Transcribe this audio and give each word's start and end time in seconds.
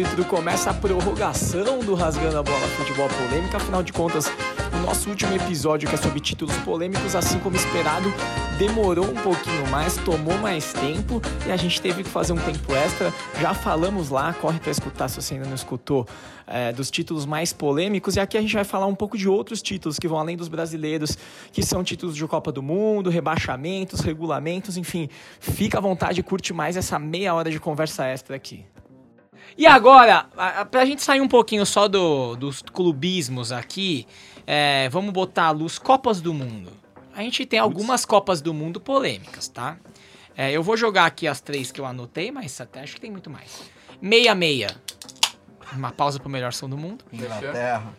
árbitro, 0.00 0.24
começa 0.24 0.70
a 0.70 0.74
prorrogação 0.74 1.80
do 1.80 1.94
Rasgando 1.94 2.38
a 2.38 2.42
Bola 2.42 2.66
Futebol 2.68 3.06
Polêmica. 3.08 3.58
Afinal 3.58 3.82
de 3.82 3.92
contas, 3.92 4.32
o 4.72 4.86
nosso 4.86 5.10
último 5.10 5.34
episódio, 5.34 5.86
que 5.86 5.94
é 5.94 5.98
sobre 5.98 6.20
títulos 6.20 6.56
polêmicos, 6.58 7.14
assim 7.14 7.38
como 7.38 7.54
esperado, 7.54 8.10
demorou 8.58 9.04
um 9.04 9.14
pouquinho 9.14 9.66
mais, 9.68 9.96
tomou 9.98 10.38
mais 10.38 10.72
tempo 10.72 11.20
e 11.46 11.52
a 11.52 11.56
gente 11.56 11.82
teve 11.82 12.02
que 12.02 12.08
fazer 12.08 12.32
um 12.32 12.38
tempo 12.38 12.74
extra. 12.74 13.12
Já 13.42 13.52
falamos 13.52 14.08
lá, 14.08 14.32
corre 14.32 14.58
para 14.58 14.70
escutar 14.70 15.08
se 15.08 15.20
você 15.20 15.34
ainda 15.34 15.46
não 15.46 15.54
escutou, 15.54 16.06
é, 16.46 16.72
dos 16.72 16.90
títulos 16.90 17.26
mais 17.26 17.52
polêmicos. 17.52 18.16
E 18.16 18.20
aqui 18.20 18.38
a 18.38 18.40
gente 18.40 18.54
vai 18.54 18.64
falar 18.64 18.86
um 18.86 18.94
pouco 18.94 19.18
de 19.18 19.28
outros 19.28 19.60
títulos 19.60 19.98
que 19.98 20.08
vão 20.08 20.18
além 20.18 20.36
dos 20.36 20.48
brasileiros, 20.48 21.18
que 21.52 21.62
são 21.62 21.84
títulos 21.84 22.16
de 22.16 22.26
Copa 22.26 22.50
do 22.50 22.62
Mundo, 22.62 23.10
rebaixamentos, 23.10 24.00
regulamentos, 24.00 24.78
enfim. 24.78 25.10
Fica 25.40 25.76
à 25.76 25.80
vontade, 25.80 26.22
curte 26.22 26.54
mais 26.54 26.78
essa 26.78 26.98
meia 26.98 27.34
hora 27.34 27.50
de 27.50 27.60
conversa 27.60 28.06
extra 28.06 28.34
aqui. 28.34 28.64
E 29.56 29.66
agora, 29.66 30.26
pra 30.70 30.84
gente 30.84 31.02
sair 31.02 31.20
um 31.20 31.28
pouquinho 31.28 31.66
só 31.66 31.88
do, 31.88 32.36
dos 32.36 32.62
clubismos 32.62 33.52
aqui, 33.52 34.06
é, 34.46 34.88
vamos 34.88 35.12
botar 35.12 35.46
à 35.46 35.50
luz 35.50 35.78
Copas 35.78 36.20
do 36.20 36.32
Mundo. 36.32 36.72
A 37.14 37.22
gente 37.22 37.44
tem 37.44 37.58
algumas 37.58 38.04
Copas 38.04 38.40
do 38.40 38.54
Mundo 38.54 38.80
polêmicas, 38.80 39.48
tá? 39.48 39.76
É, 40.36 40.50
eu 40.52 40.62
vou 40.62 40.76
jogar 40.76 41.06
aqui 41.06 41.26
as 41.26 41.40
três 41.40 41.70
que 41.70 41.80
eu 41.80 41.84
anotei, 41.84 42.30
mas 42.30 42.60
até 42.60 42.80
acho 42.80 42.94
que 42.94 43.00
tem 43.00 43.10
muito 43.10 43.28
mais. 43.28 43.62
Meia-meia. 44.00 44.70
Uma 45.72 45.92
pausa 45.92 46.18
pro 46.18 46.28
melhor 46.28 46.52
som 46.52 46.68
do 46.68 46.78
mundo. 46.78 47.04
Inglaterra. 47.12 47.92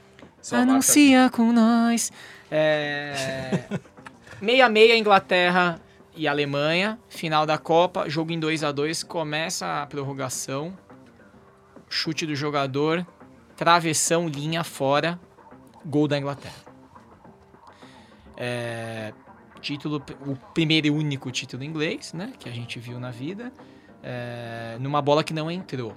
Anuncia 0.52 1.30
com 1.30 1.54
nós. 1.54 2.12
É... 2.49 3.63
6-6 4.41 4.98
Inglaterra 4.98 5.79
e 6.16 6.27
Alemanha. 6.27 6.99
Final 7.07 7.46
da 7.46 7.57
Copa. 7.57 8.10
Jogo 8.10 8.32
em 8.32 8.40
2 8.40 8.63
a 8.63 8.72
2 8.72 9.04
Começa 9.04 9.82
a 9.82 9.85
prorrogação. 9.85 10.74
Chute 11.92 12.26
do 12.26 12.34
jogador. 12.34 13.06
Travessão, 13.58 14.30
linha 14.30 14.64
fora. 14.64 15.20
Gol 15.86 16.08
da 16.08 16.18
Inglaterra. 16.18 16.56
É, 18.38 19.14
Título, 19.60 20.02
o 20.26 20.36
primeiro 20.54 20.88
e 20.88 20.90
único 20.90 21.30
título 21.30 21.64
inglês, 21.64 22.14
né? 22.14 22.34
Que 22.40 22.48
a 22.48 22.52
gente 22.52 22.80
viu 22.80 22.98
na 22.98 23.12
vida. 23.12 23.52
É, 24.02 24.78
numa 24.80 25.02
bola 25.02 25.22
que 25.22 25.34
não 25.34 25.52
entrou 25.52 25.94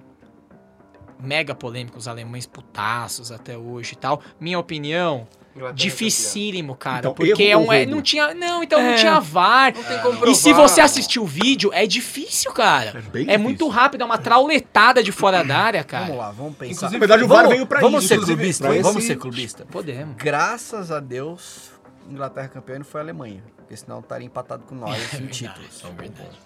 mega 1.18 1.54
polêmico, 1.54 1.96
os 1.96 2.08
alemães 2.08 2.44
putaços 2.44 3.30
até 3.30 3.56
hoje 3.56 3.92
e 3.92 3.96
tal. 3.96 4.20
Minha 4.38 4.58
opinião, 4.58 5.28
dificílimo, 5.74 6.74
cara. 6.74 6.98
Então, 6.98 7.14
porque 7.14 7.44
é 7.44 7.56
um, 7.56 7.72
é- 7.72 7.86
não 7.86 8.02
tinha. 8.02 8.34
Não, 8.34 8.62
então 8.62 8.80
não 8.82 8.90
É. 8.90 8.94
tinha 8.96 9.20
VAR. 9.20 9.72
Não 9.74 9.82
tem 9.82 9.98
como 10.00 10.26
E 10.26 10.34
se 10.34 10.50
provar. 10.52 10.68
você 10.68 10.80
assistir 10.80 11.20
o 11.20 11.24
vídeo, 11.26 11.70
é 11.72 11.86
difícil, 11.86 12.52
cara. 12.52 12.90
É 12.90 12.92
bem 13.00 13.22
É 13.22 13.24
difícil. 13.26 13.38
muito 13.40 13.68
rápido, 13.68 14.02
é 14.02 14.04
uma 14.04 14.18
trauletada 14.18 15.02
de 15.02 15.12
fora 15.12 15.42
da 15.44 15.56
área, 15.58 15.86
Vamos 15.88 16.06
cara. 16.08 16.14
lá, 16.18 16.30
vamos 16.30 16.56
pensar. 16.56 16.86
Inclusive, 16.86 16.94
na 16.94 16.98
verdade, 16.98 17.22
o 17.24 17.28
VAR 17.28 17.42
vamos, 17.42 17.54
veio 17.54 17.66
pra 17.66 17.80
vamos 17.80 18.04
isso. 18.04 18.08
ser 18.14 18.20
clubista, 18.24 18.64
pra 18.68 18.82
vamos 18.82 18.96
esse- 18.98 19.06
ser 19.06 19.16
clubista. 19.16 19.66
Podemos. 19.70 20.16
Graças 20.16 20.90
a 20.90 21.00
Deus, 21.00 21.70
Inglaterra 22.10 22.48
campeã 22.48 22.76
e 22.76 22.78
não 22.78 22.84
foi 22.84 23.00
a 23.00 23.04
Alemanha. 23.04 23.42
Porque 23.56 23.76
senão 23.76 24.00
estaria 24.00 24.26
empatado 24.26 24.64
com 24.64 24.74
nós 24.74 25.14
em 25.14 25.26
títulos. 25.26 25.82
É 25.84 26.02
verdade. 26.02 26.38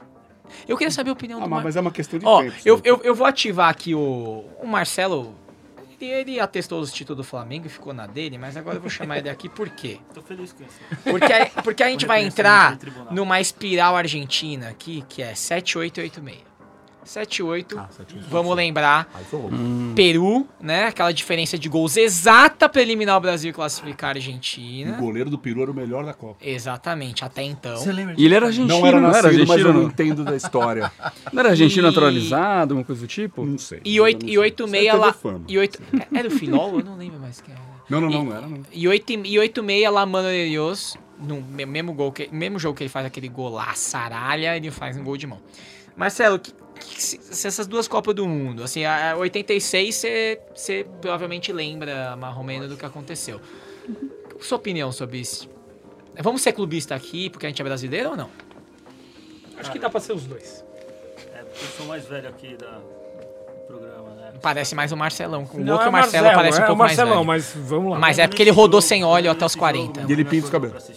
Eu 0.67 0.77
queria 0.79 0.91
saber 0.91 1.11
a 1.11 1.13
opinião 1.13 1.41
Ah, 1.41 1.45
do 1.45 1.51
mas 1.51 1.57
Mar... 1.59 1.65
mas 1.65 1.77
é 1.77 1.81
uma 1.81 1.91
questão 1.91 2.19
de 2.19 2.25
Ó, 2.25 2.43
tempo. 2.43 2.55
eu, 2.65 2.81
eu, 2.85 3.01
eu 3.05 3.15
vou 3.15 3.27
ativar 3.27 3.69
aqui 3.69 3.95
o, 3.95 4.45
o 4.61 4.67
Marcelo. 4.67 5.35
Ele, 6.01 6.11
ele 6.13 6.41
atestou 6.41 6.81
os 6.81 6.93
títulos 6.93 7.25
do 7.25 7.29
Flamengo 7.29 7.67
e 7.67 7.69
ficou 7.69 7.93
na 7.93 8.07
dele, 8.07 8.39
mas 8.39 8.57
agora 8.57 8.77
eu 8.77 8.81
vou 8.81 8.91
chamar 8.91 9.19
ele 9.19 9.29
aqui 9.29 9.49
por 9.49 9.69
quê? 9.71 9.99
Tô 10.15 10.23
feliz 10.23 10.53
com 10.53 10.63
isso. 10.65 10.79
Porque, 11.03 11.33
a- 11.33 11.47
porque 11.63 11.83
a 11.83 11.89
gente 11.89 12.07
vai 12.07 12.23
entrar 12.25 12.79
numa 13.11 13.41
espiral 13.41 13.97
argentina 13.97 14.69
aqui, 14.69 15.05
que 15.09 15.23
é 15.23 15.35
7886. 15.35 16.47
78, 17.09 17.79
Ah, 17.79 17.89
7-8. 17.91 18.23
vamos 18.29 18.55
lembrar, 18.55 19.09
Aí 19.15 19.25
foi 19.25 19.41
roubo. 19.41 19.57
Peru, 19.95 20.47
né? 20.61 20.85
Aquela 20.85 21.11
diferença 21.13 21.59
de 21.59 21.69
gols 21.69 21.97
exata 21.97 22.69
pra 22.69 22.83
eliminar 22.83 23.17
o 23.17 23.21
Brasil 23.21 23.51
e 23.51 23.53
classificar 23.53 24.11
a 24.11 24.13
O 24.13 24.17
Argentina. 24.17 24.93
goleiro 24.99 25.31
do 25.31 25.39
Peru 25.39 25.63
era 25.63 25.71
o 25.71 25.75
melhor 25.75 26.05
da 26.05 26.13
Copa. 26.13 26.37
Exatamente, 26.43 27.25
até 27.25 27.43
então. 27.43 27.77
Você 27.79 27.91
lembra 27.93 28.15
E 28.19 28.25
ele 28.25 28.35
era 28.35 28.47
argentino, 28.47 28.79
Não 28.79 28.87
era 28.87 29.01
não 29.01 29.09
era 29.09 29.23
nascido, 29.23 29.41
mas 29.41 29.51
argentino, 29.51 29.69
eu 29.69 29.83
não 29.83 29.89
entendo 29.91 30.25
da 30.25 30.37
história. 30.37 30.93
não 31.33 31.41
era 31.41 31.49
argentino 31.51 31.87
E- 31.87 31.91
naturalizado, 31.91 32.75
alguma 32.75 32.85
coisa 32.85 33.01
do 33.01 33.09
tipo? 33.09 33.45
Não 33.45 33.57
sei. 33.59 33.81
E 33.85 33.97
Eu 33.97 34.05
8 34.05 34.23
não 34.23 34.29
e 34.29 34.33
sei. 34.33 34.39
86 34.39 34.85
Isso 34.87 34.95
é 34.97 34.99
lá. 34.99 35.41
E 35.49 35.59
8, 35.59 35.83
era 36.15 36.29
o 36.29 36.31
Filol? 36.31 36.79
Eu 36.79 36.85
não 36.85 36.97
lembro 36.97 37.19
mais 37.19 37.41
quem 37.41 37.55
era. 37.55 37.63
Não, 37.89 38.03
não, 38.03 38.11
não, 38.11 38.25
não 38.27 38.37
era 38.37 38.47
não. 38.47 38.63
E 38.71 38.87
8 38.87 39.13
e 39.25 39.39
86 39.39 39.91
lá, 39.91 40.05
Mano 40.05 40.29
Elios, 40.29 40.95
no 41.19 41.41
me- 41.41 41.65
mesmo 41.65 41.95
gol 41.95 42.13
que 42.13 42.29
mesmo 42.31 42.59
jogo 42.59 42.77
que 42.77 42.83
ele 42.83 42.91
faz 42.91 43.07
aquele 43.07 43.29
gol 43.29 43.49
lá, 43.49 43.73
saralha, 43.75 44.55
ele 44.57 44.71
faz 44.71 44.97
um 44.99 45.03
gol 45.03 45.17
de 45.17 45.27
mão. 45.27 45.39
Marcelo, 45.97 46.39
que- 46.39 46.53
se, 46.85 47.19
se 47.21 47.47
essas 47.47 47.67
duas 47.67 47.87
Copas 47.89 48.15
do 48.15 48.27
Mundo, 48.27 48.63
assim, 48.63 48.85
a, 48.85 49.13
a 49.13 49.17
86 49.17 50.05
você 50.55 50.87
provavelmente 51.01 51.53
lembra 51.53 52.17
mais 52.17 52.37
ou 52.37 52.43
menos 52.43 52.69
do 52.69 52.77
que 52.77 52.85
aconteceu. 52.87 53.41
Sua 54.41 54.57
opinião 54.57 54.93
sobre 54.93 55.19
isso? 55.19 55.49
Vamos 56.21 56.43
ser 56.43 56.53
clubista 56.53 56.95
aqui 56.95 57.31
porque 57.31 57.47
a 57.47 57.49
gente 57.49 57.61
é 57.61 57.65
brasileiro 57.65 58.11
ou 58.11 58.17
não? 58.17 58.31
Acho 59.59 59.71
que 59.73 59.79
dá 59.79 59.91
pra 59.91 60.01
ser 60.01 60.13
os 60.13 60.25
dois. 60.25 60.65
É, 61.35 61.43
porque 61.43 61.65
eu 61.65 61.69
sou 61.77 61.87
mais 61.87 62.07
velho 62.07 62.29
aqui 62.29 62.57
da, 62.57 62.71
do 62.71 63.67
programa, 63.67 64.11
né? 64.15 64.33
Parece 64.41 64.75
mais 64.75 64.93
o 64.93 64.97
Marcelão. 64.97 65.49
O 65.53 65.59
Não, 65.59 65.73
outro 65.73 65.87
é 65.87 65.89
o 65.89 65.93
Marcelo 65.93 66.25
Marcelo, 66.25 66.35
parece 66.35 66.61
um 66.61 66.63
é 66.63 66.67
pouco 66.67 66.75
o 66.75 66.85
Marcelão, 66.85 67.25
mais 67.25 67.45
velho. 67.47 67.61
mas 67.61 67.71
vamos 67.71 67.91
lá. 67.93 67.99
Mas 67.99 68.19
é 68.19 68.29
porque 68.29 68.43
ele 68.43 68.51
rodou 68.51 68.81
sem 68.81 69.05
óleo 69.05 69.31
até 69.31 69.45
os 69.45 69.55
40. 69.57 70.05
E 70.09 70.13
ele 70.13 70.25
pinta 70.25 70.45
os 70.45 70.51
cabelos. 70.51 70.91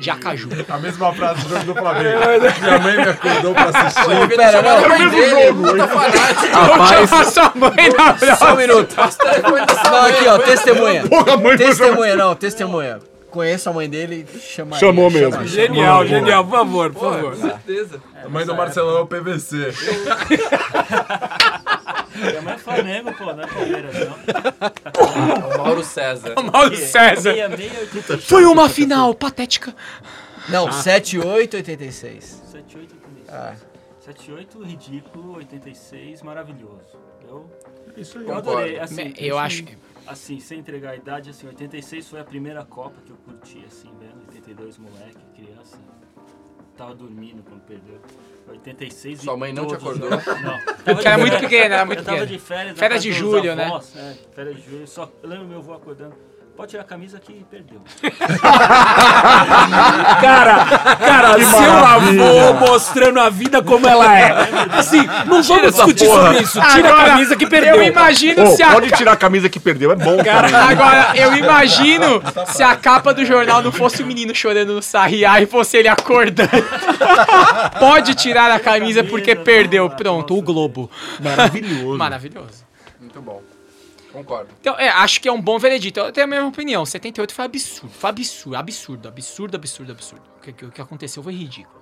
De 0.00 0.10
acaju. 0.10 0.48
A 0.68 0.78
mesma 0.78 1.12
frase 1.12 1.42
do 1.44 1.48
jogo 1.50 1.64
do 1.66 1.74
Flamengo. 1.74 2.18
Minha 2.62 2.78
mãe 2.78 2.96
me 2.96 3.02
acordou 3.02 3.54
pra 3.54 3.64
assistir. 3.64 4.28
Pera, 4.36 4.62
não, 4.62 4.88
mãe 4.88 5.08
dele, 5.10 5.52
puta 5.52 5.86
fanático. 5.88 6.86
Chama 7.08 7.24
sua 7.24 7.52
mãe 7.54 7.88
na 7.96 8.36
Só 8.36 8.54
um 8.54 8.56
minuto. 8.56 8.96
Não, 8.96 10.06
aqui, 10.06 10.26
ó, 10.28 10.38
testemunha. 10.38 11.02
Porra, 11.06 11.36
mãe, 11.36 11.56
Testemunha, 11.56 12.16
não, 12.16 12.34
testemunha. 12.34 12.98
Conheço 13.30 13.70
a 13.70 13.72
mãe 13.72 13.88
dele, 13.88 14.26
chama 14.40 14.76
Chamou 14.76 15.06
ele, 15.08 15.20
mesmo. 15.20 15.32
chama- 15.34 15.46
Genial, 15.46 16.04
genial, 16.06 16.44
por 16.44 16.58
favor, 16.58 16.90
por 16.92 17.12
favor. 17.12 17.36
Certeza. 17.36 18.02
A 18.24 18.28
mãe 18.28 18.44
do 18.44 18.54
Marcelão 18.56 18.98
é 18.98 19.00
o 19.02 19.06
PVC. 19.06 19.72
Minha 22.20 22.42
mãe 22.42 22.54
é 22.54 22.58
Flamengo, 22.58 23.12
pô, 23.14 23.24
não 23.32 23.42
é 23.42 23.46
Palmeiras, 23.46 23.94
não. 23.98 25.58
Mauro 25.64 25.82
César. 25.84 26.34
Mauro 26.52 26.76
César. 26.76 27.32
Meia, 27.32 27.48
meia, 27.48 27.80
86. 27.80 28.24
Foi 28.24 28.44
uma 28.44 28.68
final 28.68 29.14
patética. 29.14 29.74
Não, 30.48 30.70
78, 30.70 31.54
86. 31.56 32.24
78, 32.50 32.94
86. 32.94 33.28
Ah. 33.28 33.54
78, 34.00 34.62
ridículo, 34.64 35.36
86, 35.36 36.22
maravilhoso. 36.22 36.98
Eu, 37.28 37.48
Isso 37.96 38.18
aí. 38.18 38.24
eu 38.26 38.34
adorei. 38.34 38.78
Assim, 38.78 39.12
eu 39.18 39.38
acho- 39.38 39.64
Assim, 40.06 40.40
sem 40.40 40.58
entregar 40.58 40.90
a 40.92 40.96
idade, 40.96 41.30
assim, 41.30 41.46
86 41.46 42.08
foi 42.08 42.18
a 42.20 42.24
primeira 42.24 42.64
Copa 42.64 42.96
que 43.04 43.10
eu 43.12 43.16
curti, 43.16 43.62
assim, 43.66 43.90
vendo. 44.00 44.24
82, 44.28 44.78
moleque, 44.78 45.18
criança. 45.36 45.78
Tava 46.76 46.94
dormindo 46.94 47.44
quando 47.46 47.60
perdeu. 47.60 48.00
86 48.50 49.20
Sua 49.20 49.36
mãe 49.36 49.52
não 49.52 49.66
te 49.66 49.76
todos 49.78 50.00
acordou? 50.00 50.10
Não. 50.10 50.58
Porque 50.84 51.06
era 51.06 51.18
muito 51.18 51.38
pequeno, 51.38 51.74
era 51.74 51.84
muito 51.84 51.98
Eu 52.00 52.04
tava 52.04 52.18
pequeno. 52.18 52.38
de 52.38 52.44
férias. 52.44 52.78
Férias 52.78 53.02
de 53.02 53.12
julho, 53.12 53.54
né? 53.54 53.64
avós, 53.66 53.94
É, 53.96 54.14
férias 54.34 54.56
de 54.56 54.70
julho. 54.70 54.86
Só, 54.86 55.10
eu 55.22 55.28
lembro 55.28 55.46
meu 55.46 55.58
avô 55.58 55.72
acordando. 55.74 56.14
Pode 56.60 56.72
tirar 56.72 56.82
a 56.82 56.86
camisa 56.86 57.18
que 57.18 57.42
perdeu. 57.50 57.80
Cara, 60.20 60.66
cara, 60.98 61.38
seu 61.42 61.72
avô 61.72 62.52
mostrando 62.52 63.18
a 63.18 63.30
vida 63.30 63.62
como 63.62 63.88
ela 63.88 64.18
é. 64.18 64.30
Assim, 64.72 65.00
não 65.26 65.42
vamos 65.42 65.74
discutir 65.74 66.04
sobre 66.04 66.42
isso. 66.42 66.60
Tira 66.60 66.92
a 66.92 67.06
camisa 67.06 67.34
que 67.36 67.46
perdeu. 67.46 67.76
Eu 67.76 67.82
imagino 67.84 68.42
Ô, 68.42 68.48
se 68.48 68.62
a 68.62 68.72
pode 68.72 68.90
tirar 68.90 69.12
a 69.12 69.16
camisa 69.16 69.48
que 69.48 69.58
perdeu, 69.58 69.90
é 69.90 69.96
bom, 69.96 70.22
cara. 70.22 70.48
Agora, 70.68 71.12
eu 71.16 71.34
imagino 71.34 72.22
se 72.48 72.62
a 72.62 72.76
capa 72.76 73.14
do 73.14 73.24
jornal 73.24 73.62
não 73.62 73.72
fosse 73.72 74.02
o 74.02 74.06
menino 74.06 74.34
chorando 74.34 74.74
no 74.74 74.82
sarriá 74.82 75.40
e 75.40 75.46
fosse 75.46 75.78
ele 75.78 75.88
acordando. 75.88 76.50
Pode 77.80 78.14
tirar 78.14 78.50
a 78.50 78.60
camisa 78.60 79.02
porque 79.02 79.34
perdeu. 79.34 79.88
Pronto, 79.88 80.36
o 80.36 80.42
Globo. 80.42 80.90
Maravilhoso. 81.20 81.96
Maravilhoso. 81.96 82.66
Muito 83.00 83.22
bom. 83.22 83.40
Concordo. 84.12 84.48
Então, 84.60 84.76
é, 84.78 84.88
acho 84.88 85.20
que 85.20 85.28
é 85.28 85.32
um 85.32 85.40
bom 85.40 85.58
veredito. 85.58 86.00
Eu 86.00 86.12
tenho 86.12 86.26
a 86.26 86.30
mesma 86.30 86.48
opinião. 86.48 86.84
78 86.84 87.32
foi 87.32 87.44
absurdo. 87.44 87.92
Foi 87.92 88.10
absurdo, 88.10 88.56
absurdo, 88.56 89.08
absurdo, 89.08 89.56
absurdo, 89.56 89.92
absurdo. 89.92 90.22
O 90.38 90.40
que, 90.52 90.64
o 90.64 90.70
que 90.70 90.80
aconteceu 90.80 91.22
foi 91.22 91.32
ridículo. 91.34 91.80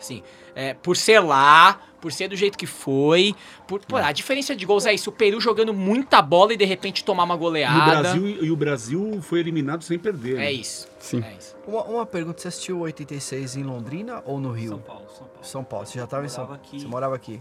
Assim, 0.00 0.22
é, 0.54 0.74
por 0.74 0.96
ser 0.96 1.18
lá, 1.18 1.80
por 2.00 2.12
ser 2.12 2.28
do 2.28 2.36
jeito 2.36 2.56
que 2.56 2.66
foi. 2.66 3.34
Por, 3.66 3.80
pô, 3.84 3.96
a 3.96 4.12
diferença 4.12 4.54
de 4.54 4.64
gols 4.64 4.86
é 4.86 4.94
isso. 4.94 5.10
O 5.10 5.12
Peru 5.12 5.40
jogando 5.40 5.74
muita 5.74 6.22
bola 6.22 6.52
e 6.52 6.56
de 6.56 6.64
repente 6.64 7.02
tomar 7.02 7.24
uma 7.24 7.34
E 7.34 7.36
o, 7.36 7.40
goleada. 7.40 8.00
Brasil, 8.02 8.28
e 8.44 8.50
o 8.50 8.56
Brasil 8.56 9.18
foi 9.22 9.40
eliminado 9.40 9.82
sem 9.82 9.98
perder. 9.98 10.36
né? 10.36 10.46
É 10.46 10.52
isso. 10.52 10.88
Sim. 11.00 11.20
É 11.24 11.34
isso. 11.36 11.56
Uma, 11.66 11.82
uma 11.82 12.06
pergunta, 12.06 12.40
você 12.40 12.46
assistiu 12.46 12.78
86 12.80 13.56
em 13.56 13.64
Londrina 13.64 14.22
ou 14.24 14.38
no 14.38 14.50
São 14.50 14.56
Rio? 14.56 14.78
Paulo, 14.78 15.06
São 15.08 15.26
Paulo. 15.26 15.38
São 15.42 15.64
Paulo, 15.64 15.86
você 15.86 15.98
já 15.98 16.06
tava 16.06 16.26
em 16.26 16.28
São 16.28 16.52
aqui. 16.52 16.80
Você 16.80 16.86
morava 16.86 17.16
aqui. 17.16 17.40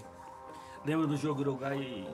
Lembra 0.84 1.06
do 1.06 1.16
jogo 1.18 1.42
Uruguai 1.42 1.78
e? 1.78 2.08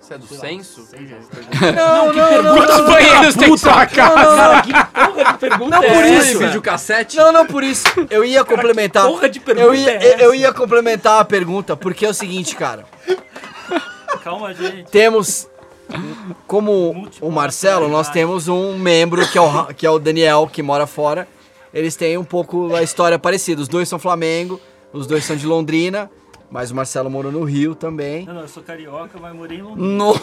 Você 0.00 0.14
é 0.14 0.18
do 0.18 0.26
censo? 0.26 0.82
seis 0.82 1.12
anos. 1.12 1.28
Não, 1.76 2.12
não, 2.12 2.42
não. 2.42 2.56
Quantos 2.56 2.80
banheiros 2.80 3.34
tem 3.36 3.56
sua 3.56 3.86
casa? 3.86 4.62
Porra 4.92 5.32
de 5.32 5.38
pergunta 5.38 5.76
Não, 5.76 5.82
é 5.84 5.94
por 5.94 6.04
isso. 6.04 6.38
vídeo 6.38 6.62
cassete? 6.62 7.16
Não, 7.16 7.32
não 7.32 7.46
por 7.46 7.62
isso. 7.62 7.84
Eu 8.10 8.24
ia 8.24 8.44
complementar. 8.44 9.06
Porra 9.06 9.28
de 9.28 9.38
pergunta 9.38 9.66
eu 9.66 9.74
ia, 9.74 9.90
é 9.92 9.96
essa? 10.14 10.22
eu 10.22 10.34
ia 10.34 10.52
complementar 10.52 11.20
a 11.20 11.24
pergunta, 11.24 11.76
porque 11.76 12.04
é 12.04 12.08
o 12.08 12.14
seguinte, 12.14 12.56
cara. 12.56 12.84
calma, 14.24 14.52
gente. 14.52 14.90
Temos, 14.90 15.48
como 16.46 17.08
o 17.20 17.30
Marcelo, 17.30 17.88
nós 17.88 18.08
temos 18.08 18.48
um 18.48 18.76
membro 18.76 19.26
que 19.28 19.38
é 19.38 19.40
o, 19.40 19.66
que 19.66 19.86
é 19.86 19.90
o 19.90 19.98
Daniel, 19.98 20.48
que 20.52 20.62
mora 20.62 20.86
fora. 20.86 21.28
Eles 21.72 21.94
têm 21.96 22.18
um 22.18 22.24
pouco 22.24 22.74
a 22.74 22.82
história 22.82 23.18
parecida. 23.18 23.62
Os 23.62 23.68
dois 23.68 23.88
são 23.88 23.98
Flamengo, 23.98 24.60
os 24.92 25.06
dois 25.06 25.24
são 25.24 25.36
de 25.36 25.46
Londrina, 25.46 26.10
mas 26.52 26.70
o 26.70 26.74
Marcelo 26.74 27.08
morou 27.08 27.32
no 27.32 27.44
Rio 27.44 27.74
também. 27.74 28.26
Não, 28.26 28.34
não, 28.34 28.40
eu 28.42 28.48
sou 28.48 28.62
carioca, 28.62 29.18
mas 29.18 29.34
morei 29.34 29.56
em 29.56 29.62
Londrina. 29.62 29.88
Nossa! 29.88 30.20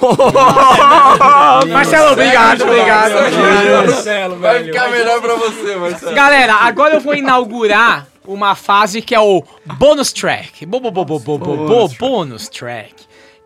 Marcelo, 1.66 2.12
obrigado, 2.12 2.62
obrigado. 2.62 3.14
Marcelo, 3.88 4.36
Vai 4.36 4.64
ficar 4.64 4.92
melhor 4.92 5.20
pra 5.22 5.34
você, 5.34 5.76
Marcelo. 5.76 6.16
Galera, 6.16 6.54
agora 6.54 6.94
eu 6.94 7.00
vou 7.00 7.16
inaugurar 7.16 8.08
uma 8.28 8.54
fase 8.54 9.02
que 9.02 9.16
é 9.16 9.20
o 9.20 9.44
bonus 9.80 10.14
track. 10.14 10.68
Bo, 10.68 10.80
bo, 10.80 10.92
bo, 10.92 11.04
bo, 11.04 11.18
bo, 11.18 11.38
bo, 11.40 11.58
bo, 11.68 11.90
bonus 11.98 12.48
track. 12.48 12.94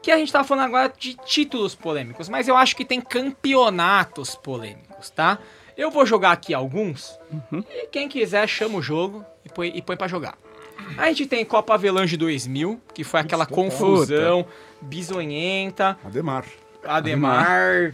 Que 0.01 0.11
a 0.11 0.17
gente 0.17 0.33
tá 0.33 0.43
falando 0.43 0.65
agora 0.65 0.91
de 0.99 1.15
títulos 1.25 1.73
polêmicos, 1.75 2.27
mas 2.27 2.49
eu 2.49 2.57
acho 2.57 2.75
que 2.75 2.83
tem 2.83 2.99
campeonatos 2.99 4.35
polêmicos, 4.35 5.09
tá? 5.09 5.39
Eu 5.77 5.89
vou 5.89 6.05
jogar 6.05 6.33
aqui 6.33 6.53
alguns 6.53 7.17
e 7.73 7.87
quem 7.87 8.09
quiser 8.09 8.45
chama 8.45 8.77
o 8.77 8.81
jogo 8.81 9.23
e 9.45 9.49
põe, 9.49 9.71
e 9.73 9.81
põe 9.81 9.95
pra 9.95 10.09
jogar. 10.09 10.35
A 10.97 11.07
gente 11.07 11.25
tem 11.25 11.43
Copa 11.45 11.73
Avelange 11.73 12.15
2000, 12.17 12.79
que 12.93 13.03
foi 13.03 13.19
aquela 13.19 13.45
confusão 13.45 14.45
bizonhenta. 14.81 15.97
Ademar. 16.05 16.45
Ademar, 16.83 17.93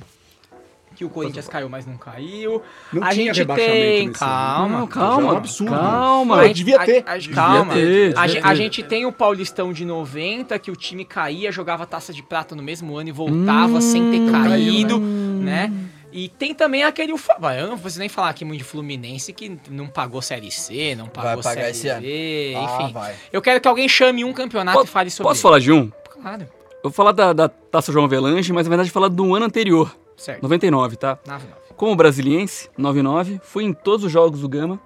que 0.96 1.06
o 1.06 1.10
Corinthians 1.10 1.48
caiu, 1.48 1.69
mas 1.69 1.86
não 1.86 1.96
caiu. 1.96 2.62
Não 2.92 3.04
a 3.04 3.13
gente 3.13 3.46
tem, 3.46 4.12
calma, 4.12 4.78
ano. 4.80 4.88
calma, 4.88 5.22
é 5.30 5.31
um 5.34 5.38
absurdo. 5.38 5.72
calma. 5.72 6.36
Pô, 6.36 6.42
a 6.42 6.48
gente- 6.48 6.57
devia 6.57 6.80
ter. 6.80 7.04
a- 7.07 7.13
a- 7.13 7.34
calma. 7.34 7.74
ter, 7.74 8.18
a, 8.18 8.25
devia 8.25 8.42
ter. 8.42 8.48
a 8.48 8.56
gente 8.56 8.84
tem 8.84 9.06
o 9.06 9.12
Paulistão 9.12 9.72
de 9.72 9.86
90, 9.86 10.60
que 10.60 10.69
o 10.69 10.75
time 10.75 11.06
caía, 11.06 11.51
jogava 11.51 11.86
taça 11.86 12.12
de 12.12 12.22
prata 12.22 12.54
no 12.56 12.62
mesmo 12.63 12.98
ano 12.98 13.10
e 13.10 13.12
voltava 13.13 13.80
sem 13.80 14.12
ter 14.12 14.31
caído, 14.31 15.00
né? 15.00 15.72
E 16.11 16.27
tem 16.29 16.53
também 16.56 16.83
aquele. 16.83 17.13
Ufa- 17.13 17.38
vai, 17.39 17.61
Eu 17.61 17.67
não 17.67 17.77
preciso 17.77 18.00
nem 18.00 18.09
falar 18.09 18.29
aqui 18.29 18.44
muito 18.44 18.57
de 18.59 18.63
Fluminense 18.63 19.31
que 19.31 19.57
não 19.69 19.88
pagou 19.88 20.21
Série 20.21 20.51
C, 20.51 20.95
não 20.95 21.07
pagou 21.07 21.44
pagar 21.44 21.61
Série 21.61 21.71
esse 21.71 21.88
ano. 21.88 22.01
B, 22.01 22.53
Ah, 22.57 22.77
enfim. 22.81 22.94
vai. 22.94 23.15
eu 23.31 23.41
quero 23.41 23.61
que 23.61 23.67
alguém 23.67 23.88
chame 23.88 24.23
um 24.25 24.33
campeonato 24.33 24.83
e 24.83 24.88
fale 24.88 25.09
sobre 25.11 25.29
Posso 25.29 25.41
falar 25.41 25.59
de 25.59 25.71
um? 25.71 25.81
ele. 25.83 25.94
Claro, 26.21 26.41
Eu 26.44 26.89
vou 26.89 26.91
falar 26.91 27.11
da, 27.11 27.31
da 27.33 27.47
Taça 27.50 27.91
João 27.91 28.06
Avelange, 28.06 28.51
mas 28.53 28.65
na 28.65 28.69
verdade 28.69 28.89
falar 28.89 29.07
do 29.09 29.35
ano 29.35 29.45
anterior, 29.45 29.95
certo. 30.17 30.41
99, 30.41 30.95
tá? 30.95 31.17
9-9. 31.27 31.39
Como 31.75 31.95
brasiliense, 31.95 32.69
99, 32.77 33.39
fui 33.44 33.63
em 33.63 33.71
todos 33.73 34.05
os 34.05 34.12
jogos 34.12 34.41
do 34.41 34.50
Gama, 34.50 34.79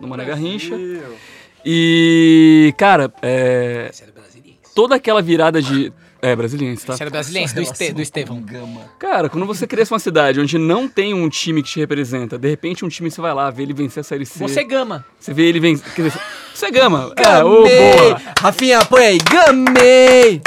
do 0.00 0.06
Mané 0.08 0.24
Garrincha. 0.24 0.74
E, 1.64 2.74
cara, 2.76 3.12
é, 3.22 3.88
Sério 3.92 4.12
brasileiro. 4.14 4.58
toda 4.74 4.94
aquela 4.94 5.20
virada 5.22 5.60
de... 5.60 5.92
É, 6.26 6.34
brasiliense, 6.34 6.84
tá? 6.84 6.96
Sério 6.96 7.12
brasileiro, 7.12 7.54
do, 7.54 7.60
este, 7.60 7.92
do 7.92 8.02
Estevão. 8.02 8.44
Cara, 8.98 9.28
quando 9.28 9.46
você 9.46 9.64
cresce 9.64 9.92
uma 9.92 10.00
cidade 10.00 10.40
onde 10.40 10.58
não 10.58 10.88
tem 10.88 11.14
um 11.14 11.28
time 11.28 11.62
que 11.62 11.68
te 11.68 11.78
representa, 11.78 12.36
de 12.36 12.48
repente 12.48 12.84
um 12.84 12.88
time 12.88 13.08
você 13.08 13.20
vai 13.20 13.32
lá, 13.32 13.48
vê 13.48 13.62
ele 13.62 13.72
vencer 13.72 14.00
a 14.00 14.04
Série 14.04 14.26
C. 14.26 14.40
Você 14.40 14.64
gama. 14.64 15.04
Você 15.20 15.32
vê 15.32 15.44
ele 15.44 15.60
vencer... 15.60 15.88
Quer 15.94 16.02
dizer, 16.02 16.20
você 16.52 16.68
gama. 16.68 17.12
É, 17.16 17.44
ô, 17.44 17.62
Gamei! 17.62 17.96
boa. 18.08 18.20
Rafinha, 18.40 18.84
põe 18.86 19.06
aí. 19.06 19.18
Gamei! 19.18 20.42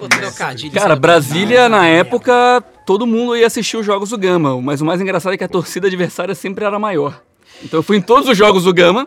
O 0.00 0.08
trocadilho. 0.08 0.72
Cara, 0.72 0.96
Brasília, 0.96 1.68
na 1.68 1.86
época, 1.86 2.60
todo 2.84 3.06
mundo 3.06 3.36
ia 3.36 3.46
assistir 3.46 3.76
os 3.76 3.86
jogos 3.86 4.10
do 4.10 4.18
Gama, 4.18 4.60
mas 4.60 4.80
o 4.80 4.84
mais 4.84 5.00
engraçado 5.00 5.34
é 5.34 5.36
que 5.38 5.44
a 5.44 5.48
torcida 5.48 5.86
adversária 5.86 6.34
sempre 6.34 6.64
era 6.64 6.76
maior. 6.76 7.22
Então 7.62 7.78
eu 7.78 7.84
fui 7.84 7.98
em 7.98 8.02
todos 8.02 8.28
os 8.28 8.36
jogos 8.36 8.64
do 8.64 8.74
Gama, 8.74 9.06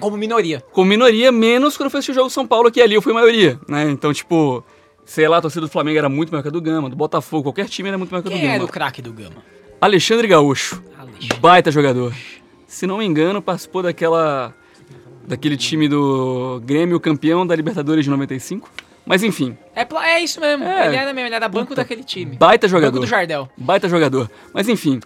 Como 0.00 0.16
minoria. 0.16 0.64
com 0.72 0.86
minoria, 0.86 1.30
menos 1.30 1.76
quando 1.76 1.88
eu 1.88 1.90
fui 1.90 1.98
assistir 1.98 2.12
o 2.12 2.14
jogo 2.14 2.28
do 2.28 2.32
São 2.32 2.46
Paulo, 2.46 2.70
que 2.70 2.80
ali 2.80 2.94
eu 2.94 3.02
fui 3.02 3.12
maioria, 3.12 3.60
né? 3.68 3.90
Então, 3.90 4.10
tipo, 4.10 4.64
sei 5.04 5.28
lá, 5.28 5.38
a 5.38 5.40
torcida 5.40 5.62
do 5.62 5.68
Flamengo 5.68 5.98
era 5.98 6.08
muito 6.08 6.30
maior 6.30 6.42
que 6.42 6.48
a 6.48 6.50
do 6.50 6.60
Gama, 6.60 6.88
do 6.90 6.96
Botafogo, 6.96 7.44
qualquer 7.44 7.68
time 7.68 7.88
era 7.88 7.98
muito 7.98 8.10
maior 8.10 8.22
que 8.22 8.28
a 8.28 8.30
do 8.30 8.36
Quem 8.36 8.46
era 8.48 8.58
Gama. 8.58 8.68
o 8.68 8.72
craque 8.72 9.02
do 9.02 9.12
Gama? 9.12 9.42
Alexandre 9.80 10.28
Gaúcho, 10.28 10.82
Alexandre. 10.98 11.36
baita 11.40 11.70
jogador. 11.70 12.14
Se 12.66 12.86
não 12.86 12.98
me 12.98 13.04
engano, 13.04 13.42
participou 13.42 13.82
daquela 13.82 14.54
daquele 15.26 15.56
time 15.56 15.88
do 15.88 16.60
Grêmio 16.64 16.98
campeão 16.98 17.46
da 17.46 17.54
Libertadores 17.54 18.04
de 18.04 18.10
95. 18.10 18.68
Mas 19.04 19.22
enfim, 19.24 19.56
É, 19.74 19.84
é 20.04 20.20
isso 20.20 20.40
mesmo. 20.40 20.64
É. 20.64 20.86
Ele 20.86 20.96
era 20.96 21.12
mesmo, 21.12 21.26
ele 21.28 21.34
era 21.34 21.48
banco 21.48 21.74
daquele 21.74 22.04
time. 22.04 22.36
baita 22.36 22.68
Banco 22.68 22.78
jogador. 22.78 23.00
do 23.00 23.06
Jardel. 23.06 23.48
Baita 23.56 23.88
jogador. 23.88 24.30
Mas 24.54 24.68
enfim. 24.68 25.00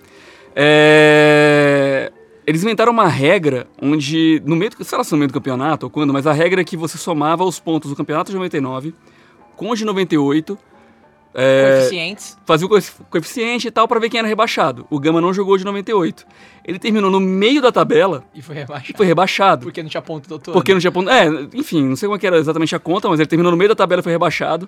é, 0.54 2.12
Eles 2.46 2.62
inventaram 2.62 2.92
uma 2.92 3.08
regra 3.08 3.66
onde, 3.80 4.42
no 4.44 4.54
meio 4.54 4.70
do, 4.70 4.84
sei 4.84 4.98
lá 4.98 5.02
se 5.04 5.12
no 5.12 5.18
meio 5.18 5.28
do 5.28 5.34
campeonato 5.34 5.86
ou 5.86 5.90
quando, 5.90 6.12
mas 6.12 6.26
a 6.26 6.32
regra 6.32 6.60
é 6.60 6.64
que 6.64 6.76
você 6.76 6.98
somava 6.98 7.42
os 7.44 7.58
pontos 7.58 7.90
do 7.90 7.96
campeonato 7.96 8.30
de 8.30 8.36
99 8.36 8.94
com 9.56 9.70
os 9.70 9.78
de 9.78 9.84
98, 9.84 10.58
é, 11.38 11.70
Coeficientes. 11.80 12.38
fazia 12.46 12.66
o 12.66 12.68
coefici- 12.70 13.02
coeficiente 13.10 13.68
e 13.68 13.70
tal 13.70 13.86
pra 13.86 13.98
ver 14.00 14.08
quem 14.08 14.18
era 14.18 14.26
rebaixado. 14.28 14.86
O 14.88 14.98
Gama 14.98 15.20
não 15.20 15.34
jogou 15.34 15.58
de 15.58 15.64
98. 15.64 16.26
Ele 16.64 16.78
terminou 16.78 17.10
no 17.10 17.20
meio 17.20 17.60
da 17.60 17.70
tabela 17.70 18.24
E 18.34 18.40
foi 18.40 18.54
rebaixado. 18.54 18.90
e 18.90 18.96
foi 18.96 19.06
rebaixado. 19.06 19.62
Porque 19.66 19.82
não 19.82 19.90
tinha 19.90 20.00
ponto 20.02 20.28
doutor. 20.28 20.52
Porque 20.52 20.72
não 20.72 20.80
tinha 20.80 20.90
ponto. 20.90 21.10
É, 21.10 21.26
enfim, 21.52 21.84
não 21.84 21.94
sei 21.96 22.06
como 22.08 22.16
é 22.16 22.18
que 22.18 22.26
era 22.26 22.38
exatamente 22.38 22.74
a 22.74 22.78
conta, 22.78 23.08
mas 23.08 23.20
ele 23.20 23.28
terminou 23.28 23.50
no 23.52 23.56
meio 23.58 23.68
da 23.68 23.74
tabela 23.74 24.00
e 24.00 24.02
foi 24.02 24.12
rebaixado. 24.12 24.66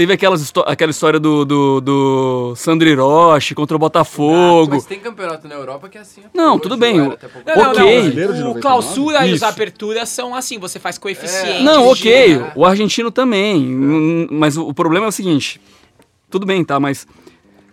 Teve 0.00 0.14
aquelas 0.14 0.50
aquela 0.64 0.90
história 0.90 1.20
do, 1.20 1.44
do, 1.44 1.78
do 1.82 2.54
Sandro 2.56 2.88
Hiroshi 2.88 3.54
contra 3.54 3.76
o 3.76 3.78
Botafogo. 3.78 4.70
Mas 4.70 4.86
tem 4.86 4.98
campeonato 4.98 5.46
na 5.46 5.54
Europa 5.54 5.90
que 5.90 5.98
é 5.98 6.00
assim. 6.00 6.22
Não, 6.32 6.52
Hoje 6.54 6.62
tudo 6.62 6.78
bem, 6.78 6.96
Não, 6.96 7.04
não, 7.08 7.12
Ok. 7.12 7.22
não. 7.44 7.64
O 7.64 8.28
99? 8.28 8.60
clausura 8.62 9.26
e 9.26 9.30
os 9.32 9.36
Isso. 9.36 9.44
aperturas 9.44 10.08
são 10.08 10.34
assim, 10.34 10.58
você 10.58 10.78
faz 10.78 10.96
coeficiente. 10.96 11.62
Não, 11.62 11.82
de- 11.92 12.00
ok, 12.00 12.38
né? 12.38 12.52
o 12.56 12.64
argentino 12.64 13.10
também. 13.10 13.60
N- 13.62 14.28
Mas 14.30 14.56
o 14.56 14.68
o 14.68 14.72
problema 14.72 15.04
é 15.04 15.08
o 15.10 15.12
seguinte: 15.12 15.60
tudo 16.30 16.46
bem, 16.46 16.64
tá? 16.64 16.80
Mas 16.80 17.06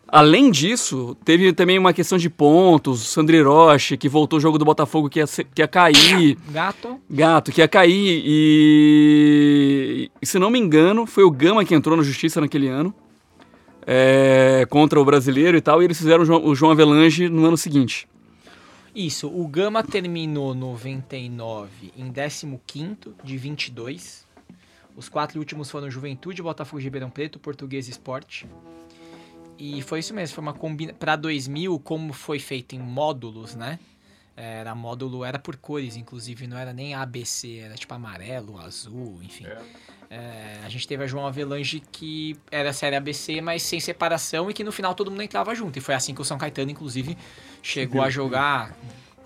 além 0.08 0.50
disso, 0.52 1.16
teve 1.26 1.52
também 1.54 1.78
uma 1.78 1.94
questão 1.94 2.18
de 2.18 2.30
pontos. 2.30 3.02
Sandro 3.08 3.36
Hiroshi, 3.36 3.98
que 3.98 4.08
voltou 4.10 4.38
o 4.38 4.42
jogo 4.42 4.58
do 4.58 4.66
Botafogo 4.66 5.10
que 5.10 5.20
ia, 5.20 5.28
ser- 5.28 5.46
que 5.46 5.62
ia 5.62 5.68
cair. 5.68 6.38
Gato. 6.50 7.00
Gato, 7.10 7.52
que 7.52 7.62
ia 7.62 7.68
cair 7.68 8.22
e, 8.26 10.12
e, 10.22 10.26
se 10.26 10.40
não 10.40 10.50
me 10.50 10.60
engano, 10.60 11.06
foi 11.06 11.24
o 11.24 11.32
Gama 11.32 11.64
que 11.66 11.74
entrou 11.76 11.96
na 11.98 12.04
justiça 12.04 12.40
naquele 12.42 12.68
ano 12.68 12.94
é, 13.86 14.66
contra 14.70 15.00
o 15.00 15.06
brasileiro 15.06 15.58
e 15.58 15.62
tal, 15.62 15.82
e 15.82 15.86
eles 15.86 15.98
fizeram 15.98 16.24
o 16.24 16.26
João, 16.26 16.46
o 16.46 16.54
João 16.56 16.72
Avelange 16.72 17.30
no 17.30 17.46
ano 17.46 17.56
seguinte. 17.58 18.08
Isso, 18.94 19.28
o 19.28 19.48
Gama 19.48 19.84
terminou 19.84 20.54
99 20.56 21.94
em 21.96 22.12
15 22.12 22.98
de 23.24 23.38
22. 23.38 24.26
Os 24.96 25.08
quatro 25.08 25.38
últimos 25.40 25.70
foram 25.70 25.90
Juventude, 25.92 26.42
Botafogo 26.42 26.80
de 26.80 26.86
Ribeirão 26.86 27.10
Preto, 27.10 27.38
Português 27.38 27.88
e 27.88 27.92
Esporte. 27.92 28.48
E 29.58 29.82
foi 29.82 30.00
isso 30.00 30.14
mesmo, 30.14 30.36
foi 30.36 30.42
uma 30.42 30.54
combina 30.54 30.94
para 30.94 31.16
2000, 31.16 31.80
como 31.80 32.14
foi 32.14 32.40
feito 32.40 32.76
em 32.76 32.80
módulos, 32.80 33.56
né? 33.56 33.80
Era 34.36 34.76
módulo, 34.76 35.26
era 35.26 35.40
por 35.40 35.56
cores, 35.56 35.98
inclusive, 35.98 36.46
não 36.46 36.58
era 36.58 36.72
nem 36.72 36.94
ABC, 36.94 37.58
era 37.58 37.74
tipo 37.74 37.92
amarelo, 37.94 38.60
azul, 38.60 39.20
enfim. 39.24 39.48
É, 40.10 40.60
a 40.64 40.70
gente 40.70 40.88
teve 40.88 41.04
a 41.04 41.08
João 41.08 41.26
Avelange 41.26 41.82
que 41.92 42.38
era 42.52 42.72
série 42.72 42.96
ABC, 42.96 43.42
mas 43.42 43.64
sem 43.64 43.80
separação 43.80 44.50
e 44.50 44.54
que 44.54 44.64
no 44.64 44.72
final 44.72 44.94
todo 44.94 45.10
mundo 45.10 45.24
entrava 45.24 45.54
junto. 45.56 45.80
E 45.80 45.82
foi 45.82 45.96
assim 45.96 46.14
que 46.14 46.22
o 46.22 46.24
São 46.24 46.38
Caetano, 46.38 46.70
inclusive, 46.70 47.18
chegou 47.64 48.02
a 48.02 48.10
jogar 48.10 48.78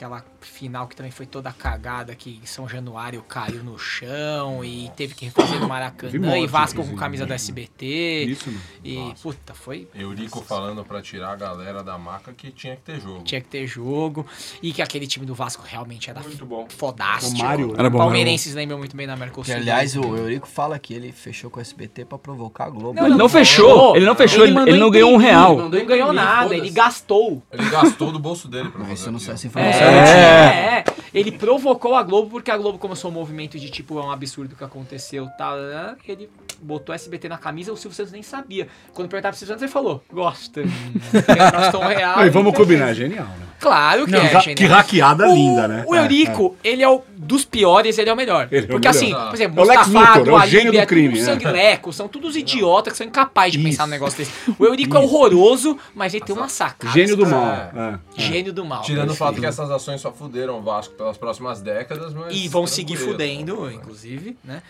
aquela 0.01 0.23
final 0.39 0.87
que 0.87 0.95
também 0.95 1.11
foi 1.11 1.27
toda 1.27 1.51
cagada, 1.51 2.15
que 2.15 2.41
São 2.43 2.67
Januário 2.67 3.21
caiu 3.21 3.63
no 3.63 3.77
chão 3.77 4.65
e 4.65 4.89
teve 4.95 5.13
que 5.13 5.25
refazer 5.25 5.59
no 5.59 5.67
Maracanã 5.69 6.19
morte, 6.19 6.43
e 6.43 6.47
Vasco 6.47 6.83
com 6.83 6.95
camisa 6.95 7.23
do 7.25 7.33
SBT. 7.33 8.25
Isso, 8.25 8.47
mano. 8.47 8.61
E, 8.83 9.13
puta, 9.21 9.53
foi. 9.53 9.87
Eurico 9.93 10.41
falando 10.41 10.83
pra 10.83 11.01
tirar 11.03 11.33
a 11.33 11.35
galera 11.35 11.83
da 11.83 11.99
maca 11.99 12.33
que 12.33 12.51
tinha 12.51 12.75
que 12.75 12.81
ter 12.81 12.99
jogo. 12.99 13.23
Tinha 13.23 13.41
que 13.41 13.47
ter 13.47 13.67
jogo. 13.67 14.25
E 14.61 14.73
que 14.73 14.81
aquele 14.81 15.05
time 15.05 15.25
do 15.25 15.35
Vasco 15.35 15.63
realmente 15.63 16.09
era 16.09 16.19
Muito 16.21 16.45
bom. 16.45 16.67
fodástico. 16.67 17.35
O 17.35 17.43
Mário, 17.43 17.75
Era 17.77 17.89
bom, 17.89 17.99
Palmeirenses 17.99 18.55
lembram 18.55 18.79
muito 18.79 18.97
bem 18.97 19.05
da 19.05 19.15
Mercosul. 19.15 19.53
Que, 19.53 19.59
aliás, 19.59 19.95
o 19.95 20.01
Eurico 20.17 20.47
fala 20.47 20.79
que 20.79 20.93
ele 20.95 21.11
fechou 21.11 21.51
com 21.51 21.59
o 21.59 21.61
SBT 21.61 22.05
pra 22.05 22.17
provocar 22.17 22.65
a 22.65 22.69
Globo. 22.69 22.99
Ele 22.99 23.15
não 23.15 23.29
fechou, 23.29 23.95
ele 23.95 24.05
não 24.05 24.15
fechou, 24.15 24.43
ele, 24.43 24.53
mandou 24.53 24.69
ele 24.69 24.79
não 24.79 24.89
ganhou 24.89 25.11
um 25.11 25.17
real. 25.17 25.57
Não 25.57 25.69
ganhou 25.69 26.11
nada, 26.11 26.55
ele 26.55 26.71
gastou. 26.71 27.43
Ele 27.51 27.69
gastou 27.69 28.11
do 28.11 28.17
bolso 28.17 28.47
dele 28.47 28.69
pra 28.69 28.79
Mas 28.79 28.87
fazer 28.89 29.01
isso 29.01 29.11
não 29.11 29.19
sei 29.19 29.33
aquilo. 29.35 29.59
essa 29.59 29.83
É. 29.83 29.90
é, 29.91 30.77
é. 30.79 30.83
Ele 31.13 31.31
provocou 31.31 31.95
a 31.95 32.03
Globo 32.03 32.29
porque 32.29 32.49
a 32.49 32.57
Globo 32.57 32.77
começou 32.77 33.11
um 33.11 33.13
movimento 33.13 33.59
de 33.59 33.69
tipo, 33.69 33.99
é 33.99 34.03
um 34.03 34.11
absurdo 34.11 34.53
o 34.53 34.55
que 34.55 34.63
aconteceu 34.63 35.27
tal. 35.37 35.57
né? 35.57 35.95
Ele 36.07 36.29
botou 36.61 36.95
SBT 36.95 37.27
na 37.27 37.37
camisa, 37.37 37.73
o 37.73 37.77
Silvio 37.77 37.95
Santos 37.95 38.13
nem 38.13 38.23
sabia. 38.23 38.67
Quando 38.93 39.09
perguntava 39.09 39.33
pro 39.33 39.39
Silvio 39.39 39.53
Santos, 39.53 39.63
ele 39.63 39.71
falou: 39.71 40.03
Gosta. 40.11 40.61
Um 40.61 41.87
real. 41.87 42.25
E 42.25 42.29
vamos 42.29 42.55
combinar, 42.55 42.89
é 42.89 42.93
genial, 42.93 43.27
né? 43.27 43.50
Claro 43.61 44.05
que 44.05 44.11
Não, 44.11 44.19
é, 44.19 44.39
genial. 44.41 44.55
que 44.55 44.65
hackeada 44.65 45.29
O- 45.29 45.33
linda, 45.35 45.67
né? 45.67 45.83
O 45.87 45.93
É, 45.95 45.99
Eurico, 45.99 46.57
ele 46.63 46.81
é 46.81 46.89
o 46.89 47.03
dos 47.15 47.45
piores, 47.45 47.97
ele 47.99 48.09
é 48.09 48.13
o 48.13 48.15
melhor. 48.15 48.47
Ele 48.51 48.61
é 48.61 48.63
o 48.65 48.67
Porque 48.71 48.87
melhor. 48.89 48.97
assim, 49.03 49.13
por 49.29 49.35
exemplo, 49.35 49.59
É 49.59 49.63
o 49.63 49.67
Lex 49.67 49.87
Luthor, 49.87 50.27
é 50.27 50.31
o 50.33 50.47
gênio 50.47 50.71
do 50.71 50.77
é 50.79 50.85
crime, 50.87 51.09
tudo 51.09 51.19
né? 51.19 51.25
sanguileco, 51.33 51.93
são 51.93 52.07
todos 52.07 52.35
idiotas 52.35 52.93
que 52.93 52.97
são 52.97 53.05
incapazes 53.05 53.51
de 53.53 53.59
Isso. 53.59 53.67
pensar 53.69 53.85
num 53.85 53.91
negócio 53.91 54.17
desse. 54.17 54.31
O 54.57 54.65
Eurico 54.65 54.97
é 54.97 54.99
horroroso, 54.99 55.77
mas 55.93 56.13
ele 56.15 56.25
tem 56.25 56.35
uma 56.35 56.49
sacada. 56.49 56.91
Gênio 56.91 57.15
do 57.15 57.27
mal. 57.27 57.45
É. 57.45 57.71
É. 57.77 57.99
Gênio 58.21 58.51
do 58.51 58.65
mal. 58.65 58.81
Tirando 58.81 59.11
o 59.11 59.15
fato 59.15 59.39
que 59.39 59.45
essas 59.45 59.69
ações 59.69 60.01
só 60.01 60.11
fuderam 60.11 60.57
o 60.57 60.61
Vasco 60.63 60.95
pelas 60.95 61.15
próximas 61.17 61.61
décadas, 61.61 62.13
mas. 62.15 62.35
E 62.35 62.47
vão 62.47 62.65
seguir 62.65 62.95
tranquilo. 62.95 63.11
fudendo, 63.13 63.71
inclusive, 63.71 64.35
né? 64.43 64.63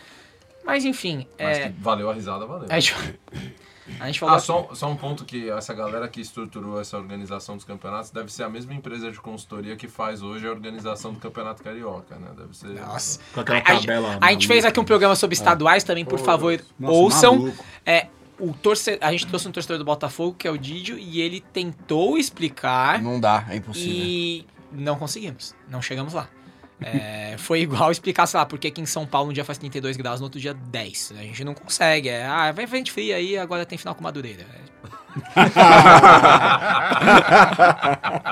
Mas 0.65 0.83
enfim, 0.85 1.25
Mas 1.39 1.57
é, 1.57 1.69
que 1.69 1.75
valeu 1.81 2.09
a 2.09 2.13
risada, 2.13 2.45
valeu. 2.45 2.67
gente- 2.69 2.93
A 4.01 4.07
gente 4.07 4.19
falou 4.19 4.35
Ah, 4.35 4.39
só, 4.39 4.69
só 4.73 4.89
um 4.89 4.95
ponto 4.95 5.23
que 5.23 5.49
essa 5.49 5.73
galera 5.73 6.07
que 6.07 6.19
estruturou 6.19 6.81
essa 6.81 6.97
organização 6.97 7.55
dos 7.55 7.63
campeonatos 7.63 8.09
deve 8.09 8.31
ser 8.33 8.43
a 8.43 8.49
mesma 8.49 8.73
empresa 8.73 9.11
de 9.11 9.19
consultoria 9.19 9.75
que 9.75 9.87
faz 9.87 10.23
hoje 10.23 10.47
a 10.47 10.49
organização 10.49 11.13
do 11.13 11.19
Campeonato 11.19 11.61
Carioca, 11.63 12.15
né? 12.15 12.29
Deve 12.35 12.57
ser. 12.57 12.69
Nossa. 12.81 13.19
Com 13.33 13.41
aquela 13.41 13.59
A, 13.59 13.61
a- 13.61 13.79
tabela 13.79 14.17
a 14.19 14.31
gente 14.31 14.47
fez 14.47 14.65
aqui 14.65 14.79
um 14.79 14.83
programa 14.83 15.15
sobre 15.15 15.35
estaduais 15.35 15.83
também, 15.83 16.03
por 16.03 16.17
favor, 16.19 16.59
Nossa, 16.79 16.93
ouçam. 16.95 17.37
maluco. 17.39 17.63
É, 17.85 18.07
o 18.39 18.53
torce... 18.53 18.97
A 19.01 19.11
gente 19.11 19.27
trouxe 19.27 19.47
um 19.47 19.51
torcedor 19.51 19.77
do 19.77 19.85
Botafogo, 19.85 20.35
que 20.35 20.47
é 20.47 20.51
o 20.51 20.57
Didio, 20.57 20.97
e 20.97 21.21
ele 21.21 21.39
tentou 21.53 22.17
explicar 22.17 22.99
Não 23.01 23.19
dá, 23.19 23.45
é 23.49 23.57
impossível. 23.57 23.93
e 23.93 24.45
não 24.71 24.95
conseguimos. 24.97 25.53
Não 25.69 25.79
chegamos 25.79 26.13
lá. 26.13 26.27
É, 26.81 27.35
foi 27.37 27.61
igual 27.61 27.91
explicar, 27.91 28.25
sei 28.25 28.39
lá, 28.39 28.45
porque 28.45 28.67
aqui 28.67 28.81
em 28.81 28.85
São 28.85 29.05
Paulo 29.05 29.29
um 29.29 29.33
dia 29.33 29.45
faz 29.45 29.57
32 29.57 29.97
graus, 29.97 30.19
no 30.19 30.25
outro 30.25 30.39
dia 30.39 30.53
10. 30.53 31.13
A 31.17 31.21
gente 31.23 31.43
não 31.43 31.53
consegue. 31.53 32.09
É, 32.09 32.25
ah, 32.25 32.51
vai 32.51 32.65
frente 32.65 32.91
fria 32.91 33.15
aí, 33.17 33.37
agora 33.37 33.65
tem 33.65 33.77
final 33.77 33.93
com 33.93 34.03
Madureira. 34.03 34.41
É, 34.41 34.71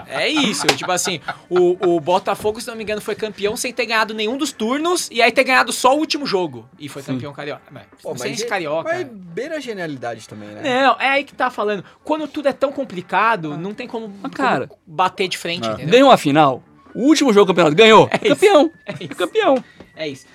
é 0.24 0.30
isso, 0.30 0.66
tipo 0.68 0.92
assim, 0.92 1.20
o, 1.50 1.96
o 1.96 2.00
Botafogo, 2.00 2.62
se 2.62 2.68
não 2.68 2.76
me 2.76 2.84
engano, 2.84 3.02
foi 3.02 3.16
campeão 3.16 3.58
sem 3.58 3.74
ter 3.74 3.86
ganhado 3.86 4.14
nenhum 4.14 4.38
dos 4.38 4.52
turnos 4.52 5.10
e 5.12 5.22
aí 5.22 5.32
ter 5.32 5.44
ganhado 5.44 5.72
só 5.72 5.94
o 5.96 6.00
último 6.00 6.26
jogo. 6.26 6.68
E 6.80 6.88
foi 6.88 7.04
campeão 7.04 7.34
carioca. 7.34 7.64
Mas, 7.70 7.84
Pô, 8.02 8.12
não 8.12 8.18
sei 8.18 8.32
mas 8.32 8.42
é- 8.42 8.46
carioca. 8.46 8.90
Mas 8.90 9.08
beira 9.08 9.58
a 9.58 9.60
genialidade 9.60 10.28
também, 10.28 10.50
né? 10.50 10.62
Não, 10.84 10.96
é 11.00 11.10
aí 11.10 11.24
que 11.24 11.34
tá 11.34 11.50
falando. 11.50 11.84
Quando 12.04 12.28
tudo 12.28 12.48
é 12.48 12.54
tão 12.54 12.72
complicado, 12.72 13.58
não 13.58 13.74
tem 13.74 13.88
como, 13.88 14.12
Mas, 14.22 14.32
cara, 14.32 14.68
como 14.68 14.80
bater 14.88 15.28
de 15.28 15.38
frente, 15.38 15.68
entendeu? 15.68 15.92
Ganhou 15.92 16.12
a 16.12 16.18
final. 16.18 16.64
O 16.96 17.02
último 17.08 17.32
jogo 17.34 17.46
do 17.46 17.50
campeonato 17.50 17.76
ganhou. 17.76 18.10
isso. 18.14 18.30
campeão. 18.36 18.72
É 18.86 18.94
isso. 19.04 19.16
Campeão. 19.16 19.64
É 19.96 20.08
isso. 20.08 20.26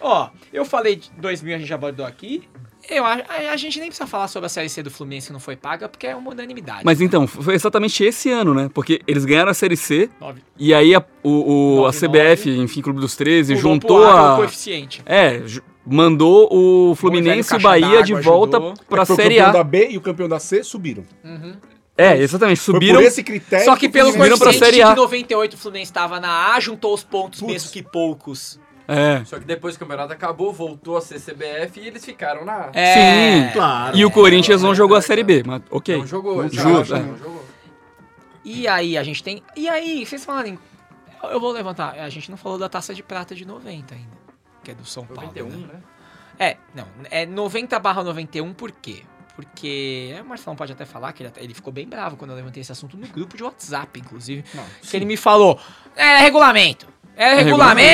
Ó, 0.00 0.30
eu 0.52 0.64
falei 0.64 0.96
de 0.96 1.10
2000, 1.18 1.54
a 1.54 1.58
gente 1.58 1.68
já 1.68 1.74
abordou 1.74 2.06
aqui. 2.06 2.42
Eu 2.88 3.04
a, 3.04 3.20
a 3.52 3.56
gente 3.56 3.78
nem 3.78 3.88
precisa 3.88 4.06
falar 4.08 4.26
sobre 4.26 4.46
a 4.46 4.48
Série 4.48 4.68
C 4.70 4.82
do 4.82 4.90
Fluminense 4.90 5.26
que 5.26 5.32
não 5.34 5.38
foi 5.38 5.54
paga, 5.54 5.86
porque 5.88 6.06
é 6.06 6.16
uma 6.16 6.30
unanimidade. 6.30 6.80
Mas 6.84 7.00
então, 7.02 7.26
foi 7.26 7.54
exatamente 7.54 8.02
esse 8.02 8.30
ano, 8.30 8.54
né? 8.54 8.70
Porque 8.72 9.00
eles 9.06 9.24
ganharam 9.26 9.50
a 9.50 9.54
Série 9.54 9.76
C 9.76 10.08
Nove. 10.18 10.40
e 10.58 10.72
aí 10.72 10.94
a, 10.94 11.04
o, 11.22 11.80
o- 11.82 11.86
a 11.86 11.92
Nove, 11.92 11.98
CBF, 12.08 12.50
enfim, 12.50 12.80
Clube 12.80 12.98
dos 12.98 13.14
13, 13.14 13.54
Mudou 13.54 13.70
juntou 13.72 14.04
a. 14.04 14.32
o 14.34 14.36
coeficiente. 14.38 15.02
É, 15.04 15.42
mandou 15.86 16.48
o 16.50 16.94
Fluminense 16.94 17.52
e 17.52 17.56
o 17.58 17.60
Bahia 17.60 18.02
de 18.02 18.14
volta 18.14 18.56
ajudou. 18.56 18.74
pra 18.88 19.04
Foi 19.04 19.14
o 19.14 19.16
Série 19.16 19.34
campeão 19.36 19.48
A. 19.50 19.52
da 19.52 19.64
B 19.64 19.88
e 19.90 19.96
o 19.98 20.00
campeão 20.00 20.28
da 20.28 20.38
C 20.40 20.64
subiram. 20.64 21.04
É, 22.00 22.16
exatamente, 22.18 22.60
Foi 22.60 22.74
subiram. 22.74 23.00
por 23.00 23.06
esse 23.06 23.22
critério. 23.22 23.64
Só 23.64 23.76
que 23.76 23.88
pelo 23.88 24.12
coeficiente 24.14 24.58
Série 24.58 24.82
A. 24.82 24.90
de 24.90 24.96
98 24.96 25.54
o 25.54 25.56
Fluminense 25.58 25.90
estava 25.90 26.18
na 26.18 26.54
A, 26.54 26.60
juntou 26.60 26.94
os 26.94 27.04
pontos 27.04 27.42
mesmo 27.42 27.70
que 27.70 27.82
poucos. 27.82 28.58
É. 28.88 29.24
Só 29.24 29.38
que 29.38 29.44
depois 29.44 29.76
que 29.76 29.82
o 29.84 29.86
campeonato 29.86 30.12
acabou, 30.12 30.52
voltou 30.52 30.96
a 30.96 31.00
ser 31.00 31.20
CBF 31.20 31.78
e 31.78 31.86
eles 31.86 32.04
ficaram 32.04 32.44
na. 32.44 32.70
É, 32.72 32.94
Sim. 32.94 33.52
Claro. 33.52 33.96
E 33.96 34.04
o 34.04 34.10
Corinthians 34.10 34.62
não 34.62 34.74
jogou 34.74 34.96
a 34.96 35.02
Série 35.02 35.22
B, 35.22 35.44
mas 35.46 35.62
ok. 35.70 35.96
Não 35.96 36.06
jogou, 36.06 36.42
Justo, 36.48 36.58
exato, 36.58 36.94
é. 36.96 36.98
não 36.98 37.16
jogou. 37.16 37.44
E 38.44 38.66
aí 38.66 38.98
a 38.98 39.04
gente 39.04 39.22
tem. 39.22 39.42
E 39.54 39.68
aí, 39.68 40.04
vocês 40.04 40.24
falarem. 40.24 40.58
Eu 41.22 41.38
vou 41.38 41.52
levantar. 41.52 41.94
A 42.00 42.08
gente 42.08 42.30
não 42.30 42.36
falou 42.36 42.58
da 42.58 42.68
taça 42.68 42.92
de 42.92 43.02
prata 43.02 43.34
de 43.34 43.44
90 43.44 43.94
ainda. 43.94 44.20
Que 44.64 44.72
é 44.72 44.74
do 44.74 44.84
São 44.84 45.04
Paulo. 45.06 45.22
91, 45.22 45.48
né? 45.48 45.68
né? 45.72 45.80
É, 46.38 46.56
não. 46.74 46.86
É 47.10 47.26
90 47.26 47.78
barra 47.78 48.02
91 48.02 48.52
por 48.54 48.72
quê? 48.72 49.02
Porque. 49.44 50.14
é, 50.16 50.22
O 50.22 50.26
Marcelão 50.26 50.54
pode 50.56 50.72
até 50.72 50.84
falar 50.84 51.12
que 51.12 51.22
ele, 51.22 51.28
até- 51.28 51.42
ele 51.42 51.54
ficou 51.54 51.72
bem 51.72 51.86
bravo 51.88 52.16
quando 52.16 52.30
eu 52.30 52.36
levantei 52.36 52.60
esse 52.60 52.72
assunto 52.72 52.96
no 52.96 53.06
grupo 53.08 53.36
de 53.36 53.42
WhatsApp, 53.42 53.98
inclusive. 53.98 54.44
que 54.82 54.96
ele 54.96 55.04
me 55.06 55.16
falou. 55.16 55.58
É 55.96 56.18
regulamento. 56.18 56.86
É 57.16 57.34
regulamento! 57.34 57.86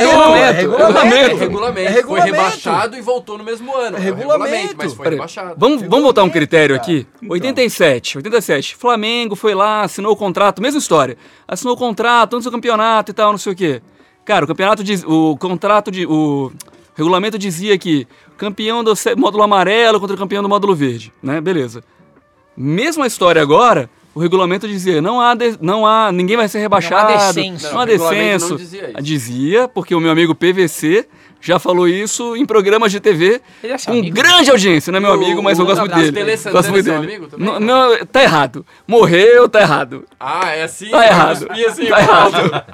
regulamento, 0.00 0.56
regulamento. 0.56 1.14
É 1.14 1.32
regulamento. 1.38 1.80
É 1.88 1.92
Foi 1.92 2.00
regulamento. 2.00 2.34
rebaixado 2.36 2.96
e 2.96 3.00
voltou 3.00 3.38
no 3.38 3.44
mesmo 3.44 3.74
ano. 3.76 3.96
É 3.96 4.00
É 4.00 4.02
regulamento. 4.02 4.74
mas 4.76 4.92
foi 4.92 5.08
rebaixado. 5.10 5.54
Vamos, 5.56 5.82
vamos 5.82 6.02
botar 6.02 6.24
um 6.24 6.30
critério 6.30 6.74
aqui? 6.74 7.06
Então. 7.22 7.30
87, 7.30 8.16
87. 8.18 8.74
Flamengo 8.74 9.36
foi 9.36 9.54
lá, 9.54 9.82
assinou 9.82 10.12
o 10.12 10.16
contrato, 10.16 10.60
mesma 10.60 10.78
história. 10.80 11.16
Assinou 11.46 11.74
o 11.74 11.76
contrato 11.78 12.34
antes 12.34 12.44
do 12.46 12.50
campeonato 12.50 13.12
e 13.12 13.14
tal, 13.14 13.30
não 13.30 13.38
sei 13.38 13.52
o 13.52 13.56
quê. 13.56 13.80
Cara, 14.24 14.44
o 14.44 14.48
campeonato 14.48 14.82
diz. 14.82 15.04
O 15.04 15.36
contrato 15.36 15.90
de. 15.90 16.04
O 16.06 16.50
regulamento 16.94 17.38
dizia 17.38 17.76
que 17.78 18.06
campeão 18.36 18.82
do 18.84 18.92
módulo 19.16 19.42
amarelo 19.42 19.98
contra 20.00 20.14
o 20.14 20.18
campeão 20.18 20.42
do 20.42 20.48
módulo 20.48 20.74
verde, 20.74 21.12
né? 21.22 21.40
Beleza. 21.40 21.82
Mesma 22.56 23.06
história 23.06 23.40
agora, 23.40 23.88
o 24.14 24.20
regulamento 24.20 24.68
dizia, 24.68 25.00
não 25.00 25.20
há, 25.20 25.34
de- 25.34 25.56
não 25.60 25.86
há, 25.86 26.12
ninguém 26.12 26.36
vai 26.36 26.48
ser 26.48 26.58
rebaixado, 26.58 27.12
descenso. 27.12 27.64
não 27.72 27.80
há 27.80 27.86
Não, 27.86 27.92
o 27.92 27.96
regulamento 27.96 28.24
descenso. 28.32 28.48
não 28.50 28.56
dizia 28.56 28.90
isso. 28.90 29.02
Dizia, 29.02 29.68
porque 29.68 29.94
o 29.94 30.00
meu 30.00 30.10
amigo 30.10 30.34
PVC 30.34 31.08
já 31.40 31.58
falou 31.58 31.88
isso 31.88 32.36
em 32.36 32.44
programas 32.44 32.92
de 32.92 33.00
TV 33.00 33.40
Ele 33.64 33.72
é 33.72 33.78
com 33.78 33.90
amigo. 33.92 34.14
grande 34.14 34.50
audiência, 34.50 34.90
não 34.92 34.98
é 34.98 35.00
meu 35.00 35.10
o- 35.10 35.14
amigo, 35.14 35.42
mas 35.42 35.58
eu 35.58 35.64
o 35.64 35.66
gosto 35.68 35.80
muito 35.80 35.94
dele. 35.96 36.12
Tele 36.12 36.36
Santana 36.36 36.52
Gosto 36.58 36.70
muito 36.70 36.84
dele. 36.84 36.96
amigo 36.98 37.26
também, 37.26 37.46
Não, 37.46 37.58
não? 37.58 37.90
não, 37.98 38.06
tá 38.06 38.22
errado. 38.22 38.66
Morreu, 38.86 39.48
tá 39.48 39.60
errado. 39.62 40.04
Ah, 40.20 40.50
é 40.50 40.64
assim? 40.64 40.90
Tá 40.90 41.06
errado. 41.06 41.48
Assim, 41.50 41.86
Tá 41.86 42.00
errado. 42.00 42.64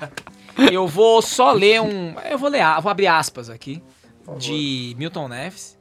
Eu 0.72 0.88
vou 0.88 1.22
só 1.22 1.52
ler 1.52 1.80
um. 1.80 2.14
Eu 2.28 2.36
vou 2.36 2.50
ler, 2.50 2.62
vou 2.82 2.90
abrir 2.90 3.06
aspas 3.06 3.48
aqui. 3.48 3.80
De 4.36 4.94
Milton 4.98 5.28
Neves. 5.28 5.78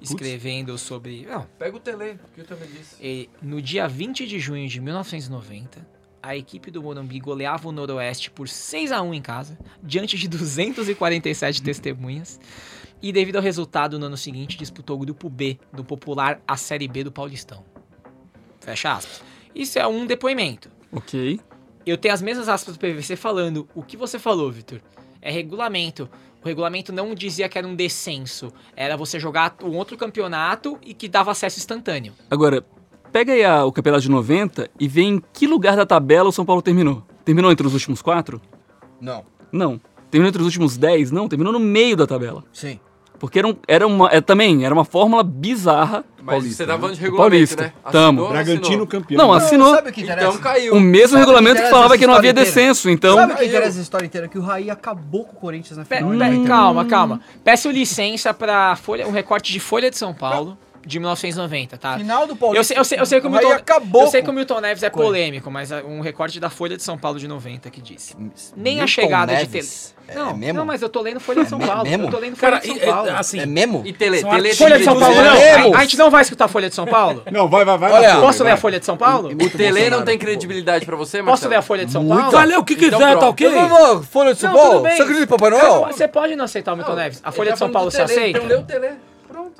Escrevendo 0.00 0.76
sobre. 0.78 1.24
Não, 1.26 1.46
Pega 1.58 1.76
o 1.76 1.80
tele, 1.80 2.18
que 2.34 2.40
eu 2.40 2.44
também 2.44 2.68
disse. 2.68 2.96
E 3.00 3.30
no 3.40 3.62
dia 3.62 3.86
20 3.86 4.26
de 4.26 4.38
junho 4.38 4.68
de 4.68 4.80
1990, 4.80 5.86
a 6.20 6.36
equipe 6.36 6.70
do 6.70 6.82
Morumbi 6.82 7.20
goleava 7.20 7.68
o 7.68 7.72
Noroeste 7.72 8.30
por 8.30 8.48
6 8.48 8.90
a 8.92 9.00
1 9.00 9.14
em 9.14 9.22
casa, 9.22 9.58
diante 9.82 10.16
de 10.16 10.28
247 10.28 11.62
testemunhas. 11.62 12.40
E 13.00 13.12
devido 13.12 13.36
ao 13.36 13.42
resultado, 13.42 13.98
no 13.98 14.06
ano 14.06 14.16
seguinte, 14.16 14.56
disputou 14.56 14.96
o 14.96 15.00
grupo 15.00 15.28
B 15.28 15.58
do 15.72 15.84
popular 15.84 16.40
A 16.46 16.56
Série 16.56 16.86
B 16.86 17.02
do 17.02 17.10
Paulistão. 17.10 17.64
Fecha 18.60 18.92
aspas. 18.92 19.22
Isso 19.52 19.78
é 19.78 19.86
um 19.86 20.06
depoimento. 20.06 20.70
Ok. 20.92 21.40
Eu 21.84 21.98
tenho 21.98 22.14
as 22.14 22.22
mesmas 22.22 22.48
aspas 22.48 22.76
do 22.76 22.78
PVC 22.78 23.16
falando 23.16 23.68
o 23.74 23.82
que 23.82 23.96
você 23.96 24.18
falou, 24.18 24.50
Vitor. 24.52 24.80
É 25.20 25.32
regulamento. 25.32 26.08
O 26.44 26.48
regulamento 26.48 26.92
não 26.92 27.14
dizia 27.14 27.48
que 27.48 27.56
era 27.56 27.66
um 27.66 27.74
descenso. 27.76 28.52
Era 28.76 28.96
você 28.96 29.18
jogar 29.20 29.54
um 29.62 29.76
outro 29.76 29.96
campeonato 29.96 30.76
e 30.84 30.92
que 30.92 31.08
dava 31.08 31.30
acesso 31.30 31.58
instantâneo. 31.58 32.12
Agora, 32.30 32.64
pega 33.12 33.32
aí 33.32 33.44
a- 33.44 33.64
o 33.64 33.70
campeonato 33.72 34.02
de 34.02 34.10
90 34.10 34.68
e 34.78 34.88
vê 34.88 35.02
em 35.02 35.22
que 35.32 35.46
lugar 35.46 35.76
da 35.76 35.86
tabela 35.86 36.28
o 36.28 36.32
São 36.32 36.44
Paulo 36.44 36.60
terminou. 36.62 37.04
Terminou 37.24 37.52
entre 37.52 37.66
os 37.66 37.72
últimos 37.74 38.02
quatro? 38.02 38.40
Não. 39.00 39.24
Não. 39.52 39.80
Terminou 40.10 40.28
entre 40.28 40.40
os 40.42 40.46
últimos 40.46 40.76
10? 40.76 41.10
Não, 41.12 41.28
terminou 41.28 41.52
no 41.52 41.60
meio 41.60 41.96
da 41.96 42.06
tabela. 42.06 42.42
Sim. 42.52 42.80
Porque 43.22 43.38
era, 43.38 43.46
um, 43.46 43.54
era 43.68 43.86
uma. 43.86 44.08
É, 44.10 44.20
também, 44.20 44.64
era 44.64 44.74
uma 44.74 44.84
fórmula 44.84 45.22
bizarra. 45.22 46.04
Mas 46.18 46.26
Paulista, 46.34 46.56
você 46.56 46.66
tá 46.66 46.76
falando 46.76 46.94
de 46.96 47.00
né? 47.00 47.04
regulamento, 47.06 47.30
Paulista. 47.30 47.62
né? 47.62 47.72
Tamo. 47.92 48.28
Bragantino 48.28 48.84
campeão. 48.84 49.16
Não, 49.16 49.32
assinou. 49.32 49.72
Sabe 49.76 49.90
o 49.90 49.92
que 49.92 50.00
interessa? 50.02 50.28
Então 50.28 50.40
caiu. 50.40 50.74
O 50.74 50.80
mesmo 50.80 51.10
Sabe 51.10 51.14
o 51.14 51.18
regulamento 51.20 51.56
que 51.58 51.62
que 51.62 51.70
falava 51.70 51.96
que 51.96 52.04
não 52.04 52.14
havia 52.14 52.32
inteira? 52.32 52.44
descenso, 52.48 52.90
então. 52.90 53.14
Sabe 53.14 53.32
o 53.34 53.36
que 53.36 53.44
interessa 53.44 53.68
essa 53.70 53.80
história 53.80 54.06
inteira? 54.06 54.26
Que 54.26 54.36
o 54.38 54.42
Raí 54.42 54.68
acabou 54.70 55.24
com 55.24 55.36
o 55.36 55.40
Corinthians 55.40 55.78
na 55.78 55.84
final. 55.84 56.02
pe- 56.10 56.10
de 56.10 56.18
91. 56.18 56.44
calma, 56.46 56.84
calma. 56.84 57.20
Peço 57.44 57.70
licença 57.70 58.34
para 58.34 58.74
folha, 58.74 59.06
um 59.06 59.12
recorte 59.12 59.52
de 59.52 59.60
Folha 59.60 59.88
de 59.88 59.96
São 59.96 60.12
Paulo 60.12 60.58
de 60.84 60.98
1990, 60.98 61.76
tá? 61.78 61.96
Final 61.98 62.26
do 62.26 62.34
Paulista. 62.36 62.60
Eu 62.60 62.64
sei, 62.64 62.78
eu 62.78 62.84
sei, 62.84 63.00
eu 63.00 63.06
sei 63.06 63.20
que 63.20 63.26
o 63.26 63.30
Milton, 63.30 63.52
acabou 63.52 64.02
eu 64.02 64.08
sei 64.08 64.22
que 64.22 64.30
o 64.30 64.32
Milton 64.32 64.60
Neves 64.60 64.82
é 64.82 64.86
ele. 64.86 64.92
polêmico, 64.94 65.50
mas 65.50 65.70
é 65.70 65.82
um 65.82 66.00
recorte 66.00 66.40
da 66.40 66.50
Folha 66.50 66.76
de 66.76 66.82
São 66.82 66.98
Paulo 66.98 67.18
de 67.18 67.28
90 67.28 67.70
que 67.70 67.80
disse. 67.80 68.16
Nem 68.56 68.74
a 68.74 68.76
Milton 68.78 68.86
chegada 68.88 69.32
de 69.34 69.38
Neves? 69.48 69.94
tele... 69.94 70.02
É 70.08 70.14
Não, 70.16 70.36
mesmo? 70.36 70.58
não, 70.58 70.66
mas 70.66 70.82
eu 70.82 70.88
tô 70.88 71.00
lendo 71.00 71.20
Folha 71.20 71.44
de 71.44 71.48
São 71.48 71.60
Paulo. 71.60 71.84
mesmo? 71.84 72.06
Eu 72.06 72.10
tô 72.10 72.18
lendo 72.18 72.34
Folha 72.36 72.50
Cara, 72.52 72.60
de 72.60 72.66
São 72.66 72.76
e- 72.76 72.80
Paulo. 72.80 73.08
é, 73.08 73.12
assim, 73.12 73.38
É 73.38 73.46
mesmo? 73.46 73.82
E 73.86 73.92
tele, 73.92 74.20
tele 74.22 74.54
Folha 74.54 74.76
de 74.78 74.84
São 74.84 74.98
Paulo, 74.98 75.14
É 75.14 75.58
não. 75.58 75.74
A, 75.74 75.78
a 75.78 75.82
gente 75.82 75.96
não 75.96 76.10
vai 76.10 76.22
escutar 76.22 76.46
a 76.46 76.48
Folha 76.48 76.68
de 76.68 76.74
São 76.74 76.84
Paulo? 76.86 77.22
Não, 77.30 77.48
vai, 77.48 77.64
vai, 77.64 77.78
vai. 77.78 77.92
Olha, 77.92 78.20
Posso 78.20 78.42
ler 78.42 78.50
vai. 78.50 78.58
a 78.58 78.60
Folha 78.60 78.80
de 78.80 78.84
São 78.84 78.96
Paulo? 78.96 79.30
O 79.32 79.50
tele 79.50 79.88
não 79.90 80.02
tem 80.04 80.18
credibilidade 80.18 80.84
pra 80.84 80.96
você, 80.96 81.18
Posso 81.18 81.30
Marcelo? 81.30 81.50
ler 81.50 81.56
a 81.56 81.62
Folha 81.62 81.86
de 81.86 81.92
São 81.92 82.06
Paulo? 82.06 82.30
Vai 82.32 82.46
ler 82.46 82.58
o 82.58 82.64
que 82.64 82.74
Então 82.74 82.98
quiser, 82.98 83.18
tá 83.18 83.28
ok? 83.28 83.48
Folha 84.10 84.34
de 84.34 84.40
São 84.40 84.52
Paulo. 84.52 84.80
Você 84.80 84.88
acredita 85.02 85.22
em 85.22 85.26
Papai 85.26 85.50
Noel? 85.50 85.86
Você 85.86 86.08
pode 86.08 86.34
não 86.36 86.44
aceitar 86.44 86.72
o 86.72 86.76
Milton 86.76 86.94
Neves. 86.96 87.20
A 87.22 87.30
Folha 87.30 87.46
Ele 87.48 87.52
de 87.52 87.58
São 87.60 87.68
tá 87.68 87.72
Paulo 87.72 87.90
você 87.90 88.02
aceita? 88.02 88.38
Então 88.38 88.48
lê 88.48 88.56
o 88.56 88.62
tele. 88.64 88.88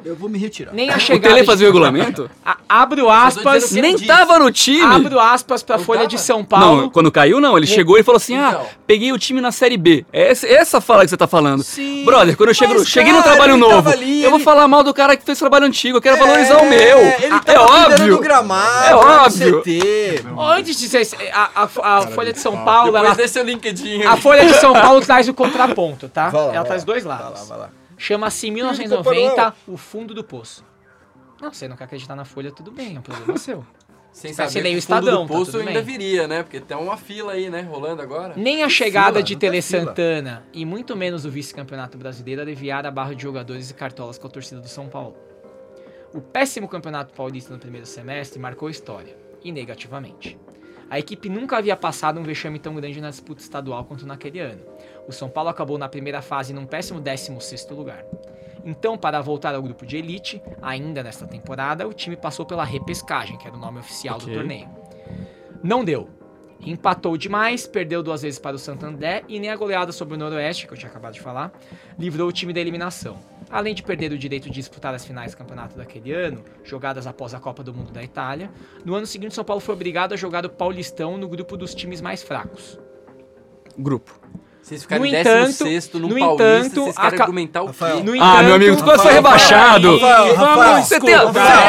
Eu 0.04 0.16
vou 0.16 0.28
me 0.28 0.38
retirar. 0.38 0.72
Nem 0.72 0.90
a 0.90 0.96
O 0.96 1.00
chegada 1.00 1.28
Tele 1.28 1.40
de- 1.40 1.46
fazia 1.46 1.66
o 1.66 1.70
regulamento? 1.70 2.30
A- 2.44 2.56
abro 2.68 3.08
aspas, 3.08 3.70
Nem 3.72 3.94
disse. 3.94 4.06
tava 4.06 4.38
no 4.38 4.50
time. 4.50 4.82
abro 4.82 5.18
aspas 5.20 5.62
pra 5.62 5.76
Não 5.76 5.84
Folha 5.84 6.00
tava? 6.00 6.08
de 6.10 6.18
São 6.20 6.44
Paulo. 6.44 6.82
Não, 6.82 6.90
quando 6.90 7.10
caiu, 7.12 7.40
não. 7.40 7.56
Ele 7.56 7.66
chegou 7.66 7.98
e 7.98 8.02
falou 8.02 8.16
assim: 8.16 8.34
Então. 8.34 8.62
Ah, 8.62 8.74
peguei 8.86 9.12
o 9.12 9.18
time 9.18 9.40
na 9.40 9.52
Série 9.52 9.76
B. 9.76 10.04
É 10.12 10.30
essa, 10.30 10.46
essa 10.46 10.80
fala 10.80 11.04
que 11.04 11.10
você 11.10 11.16
tá 11.16 11.26
falando. 11.26 11.62
Sim, 11.62 12.04
Brother, 12.04 12.36
quando 12.36 12.48
eu 12.50 12.54
chego, 12.54 12.74
mas, 12.74 12.88
cheguei 12.88 13.12
no 13.12 13.18
cara, 13.22 13.30
trabalho 13.36 13.52
ele 13.54 13.60
novo, 13.60 13.88
ali, 13.90 14.22
eu 14.22 14.30
vou 14.30 14.38
ele- 14.38 14.44
falar 14.44 14.66
mal 14.68 14.82
do 14.82 14.92
cara 14.92 15.16
que 15.16 15.24
fez 15.24 15.38
trabalho 15.38 15.66
antigo. 15.66 15.98
Eu 15.98 16.02
quero 16.02 16.16
valorizar 16.16 16.58
o 16.58 16.68
meu. 16.68 16.98
Ele 16.98 17.06
é 17.26 17.28
tava 17.28 17.66
cuidando 17.66 17.92
óbvio. 17.92 18.16
do 18.16 18.22
gramado, 18.22 18.86
É 18.86 18.90
no 18.92 18.98
óbvio. 18.98 19.62
CT. 19.62 20.24
Antes 20.38 20.78
de 20.78 20.88
ser. 20.88 21.06
A, 21.32 21.62
a- 21.64 21.96
a 21.98 22.02
Folha 22.08 22.32
de 22.32 22.40
São 22.40 22.64
Paulo, 22.64 22.92
Depois 22.92 23.04
ela, 23.04 23.14
desse 23.14 23.34
seu 23.34 23.44
LinkedIn. 23.44 24.02
a 24.04 24.16
Folha 24.16 24.44
de 24.46 24.54
São 24.54 24.72
Paulo 24.72 25.00
traz 25.00 25.28
o 25.28 25.34
contraponto, 25.34 26.08
tá? 26.08 26.30
Lá, 26.32 26.54
ela 26.54 26.64
traz 26.64 26.84
dois 26.84 27.04
Vai 27.04 27.16
lá, 27.16 27.24
lados. 27.24 27.48
vai 27.48 27.58
lá. 27.58 27.68
Chama-se 28.02 28.50
1990 28.50 29.54
O 29.68 29.76
Fundo 29.76 30.12
do 30.12 30.24
Poço. 30.24 30.64
Não, 31.40 31.52
você 31.52 31.68
não 31.68 31.76
quer 31.76 31.84
acreditar 31.84 32.16
na 32.16 32.24
Folha, 32.24 32.50
tudo 32.50 32.72
bem, 32.72 32.96
é 32.96 32.98
um 32.98 33.02
problema 33.02 33.38
seu. 33.38 33.64
Sem 34.10 34.32
saber 34.32 34.50
que 34.50 34.58
o 34.58 34.60
o 34.60 34.64
fundo 34.64 34.78
Estadão, 34.78 35.22
do 35.22 35.28
tá 35.28 35.34
poço 35.38 35.52
tudo 35.52 35.60
ainda 35.60 35.80
bem. 35.80 35.84
viria, 35.84 36.26
né? 36.26 36.42
Porque 36.42 36.58
tem 36.58 36.76
uma 36.76 36.96
fila 36.96 37.32
aí, 37.32 37.48
né? 37.48 37.62
Rolando 37.62 38.02
agora. 38.02 38.34
Nem 38.36 38.64
a 38.64 38.68
chegada 38.68 39.12
fila, 39.12 39.22
de 39.22 39.34
não 39.34 39.38
tem 39.38 39.50
Tele 39.50 39.62
fila. 39.62 39.84
Santana 39.84 40.44
e 40.52 40.66
muito 40.66 40.96
menos 40.96 41.24
o 41.24 41.30
vice-campeonato 41.30 41.96
brasileiro 41.96 42.42
aliviaram 42.42 42.88
a 42.88 42.92
barra 42.92 43.14
de 43.14 43.22
jogadores 43.22 43.70
e 43.70 43.74
cartolas 43.74 44.18
com 44.18 44.26
a 44.26 44.30
torcida 44.30 44.60
do 44.60 44.68
São 44.68 44.88
Paulo. 44.88 45.16
O 46.12 46.20
péssimo 46.20 46.68
campeonato 46.68 47.14
paulista 47.14 47.54
no 47.54 47.60
primeiro 47.60 47.86
semestre 47.86 48.38
marcou 48.38 48.68
história, 48.68 49.16
e 49.44 49.52
negativamente. 49.52 50.36
A 50.92 50.98
equipe 50.98 51.30
nunca 51.30 51.56
havia 51.56 51.74
passado 51.74 52.20
um 52.20 52.22
vexame 52.22 52.58
tão 52.58 52.74
grande 52.74 53.00
na 53.00 53.08
disputa 53.08 53.40
estadual 53.40 53.82
quanto 53.82 54.04
naquele 54.06 54.40
ano. 54.40 54.60
O 55.08 55.10
São 55.10 55.26
Paulo 55.26 55.48
acabou 55.48 55.78
na 55.78 55.88
primeira 55.88 56.20
fase 56.20 56.52
num 56.52 56.66
péssimo 56.66 57.00
16º 57.00 57.74
lugar. 57.74 58.04
Então, 58.62 58.98
para 58.98 59.18
voltar 59.22 59.54
ao 59.54 59.62
grupo 59.62 59.86
de 59.86 59.96
elite, 59.96 60.42
ainda 60.60 61.02
nesta 61.02 61.26
temporada, 61.26 61.88
o 61.88 61.94
time 61.94 62.14
passou 62.14 62.44
pela 62.44 62.62
repescagem, 62.62 63.38
que 63.38 63.46
era 63.46 63.56
o 63.56 63.58
nome 63.58 63.78
oficial 63.78 64.18
do 64.18 64.24
Ok. 64.24 64.34
torneio. 64.34 64.68
Não 65.64 65.82
deu. 65.82 66.10
Empatou 66.60 67.16
demais, 67.16 67.66
perdeu 67.66 68.02
duas 68.02 68.20
vezes 68.20 68.38
para 68.38 68.54
o 68.54 68.58
Santander 68.58 69.24
e 69.26 69.40
nem 69.40 69.48
a 69.48 69.56
goleada 69.56 69.92
sobre 69.92 70.14
o 70.14 70.18
Noroeste, 70.18 70.66
que 70.66 70.74
eu 70.74 70.76
tinha 70.76 70.90
acabado 70.90 71.14
de 71.14 71.22
falar, 71.22 71.52
livrou 71.98 72.28
o 72.28 72.32
time 72.32 72.52
da 72.52 72.60
eliminação. 72.60 73.18
Além 73.52 73.74
de 73.74 73.82
perder 73.82 74.10
o 74.12 74.18
direito 74.18 74.44
de 74.44 74.54
disputar 74.54 74.94
as 74.94 75.04
finais 75.04 75.32
do 75.32 75.36
campeonato 75.36 75.76
daquele 75.76 76.10
ano, 76.10 76.42
jogadas 76.64 77.06
após 77.06 77.34
a 77.34 77.38
Copa 77.38 77.62
do 77.62 77.74
Mundo 77.74 77.92
da 77.92 78.02
Itália, 78.02 78.50
no 78.82 78.94
ano 78.94 79.06
seguinte 79.06 79.34
São 79.34 79.44
Paulo 79.44 79.60
foi 79.60 79.74
obrigado 79.74 80.14
a 80.14 80.16
jogar 80.16 80.46
o 80.46 80.48
Paulistão 80.48 81.18
no 81.18 81.28
grupo 81.28 81.54
dos 81.54 81.74
times 81.74 82.00
mais 82.00 82.22
fracos. 82.22 82.80
Grupo. 83.78 84.18
Vocês 84.62 84.82
ficarem 84.82 85.00
No 85.10 85.16
em 85.16 85.20
entanto- 85.20 85.46
16 85.64 85.90
no, 85.94 86.00
no 86.00 86.08
Paulista, 86.18 86.44
entanto, 86.44 86.80
vocês 86.84 86.96
querem 86.96 87.20
argumentar 87.20 87.62
o 87.62 87.66
Rafael. 87.66 87.96
quê? 87.96 88.02
No 88.04 88.22
Ah, 88.22 88.42
meu 88.44 88.54
amigo, 88.54 88.76
tu 88.76 88.84
quase 88.84 89.02
foi 89.02 89.12
rebaixado. 89.12 89.98
Rafael, 89.98 90.34
Rafael, 90.36 90.82
Você 90.84 91.00
tem, 91.00 91.14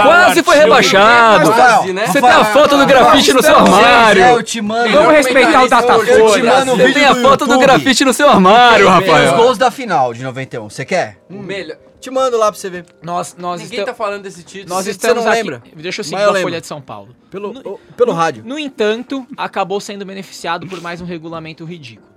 quase 0.03 0.43
foi 0.43 0.55
rebaixado. 0.57 1.45
Você 1.47 2.21
tem 2.21 2.29
a 2.29 2.45
foto 2.45 2.77
do 2.77 2.85
grafite 2.85 3.33
no 3.33 3.41
seu 3.41 3.55
armário. 3.55 4.23
eu 4.23 4.43
te 4.43 4.61
mando. 4.61 4.91
Vamos 4.91 5.11
respeitar 5.11 5.63
o 5.63 5.67
Datafolha. 5.67 6.23
Você 6.23 6.93
tem 6.93 7.05
a 7.05 7.15
foto 7.15 7.47
do 7.47 7.57
grafite 7.59 8.05
no 8.05 8.13
seu 8.13 8.29
armário, 8.29 8.85
Os 8.87 8.91
Rafael. 8.93 9.35
gols 9.37 9.57
da 9.57 9.71
final 9.71 10.13
de 10.13 10.23
91. 10.23 10.69
Você 10.69 10.85
quer? 10.85 11.17
Melhor. 11.29 11.77
Te 11.99 12.11
mando 12.11 12.37
lá 12.37 12.51
pra 12.51 12.59
você 12.59 12.69
ver. 12.69 12.85
Nós, 13.01 13.33
nós, 13.39 13.61
Ninguém 13.61 13.79
esta- 13.79 13.91
tá 13.93 13.97
falando 13.97 14.23
desse 14.23 14.43
título. 14.43 14.75
nós 14.75 14.83
Você 14.83 14.91
estamos 14.91 15.23
não 15.23 15.31
aqui... 15.31 15.41
lembra? 15.41 15.63
Deixa 15.73 16.01
eu 16.01 16.03
seguir 16.03 16.21
eu 16.21 16.31
a. 16.35 16.41
Folha 16.41 16.59
de 16.59 16.67
São 16.67 16.81
Paulo. 16.81 17.15
Pelo, 17.31 17.53
No- 17.53 17.61
o- 17.61 17.79
pelo 17.95 18.11
rádio. 18.11 18.43
No 18.45 18.59
entanto, 18.59 19.25
acabou 19.37 19.79
sendo 19.79 20.05
beneficiado 20.05 20.67
por 20.67 20.81
mais 20.81 20.99
um 20.99 21.05
regulamento 21.05 21.63
ridículo. 21.63 22.12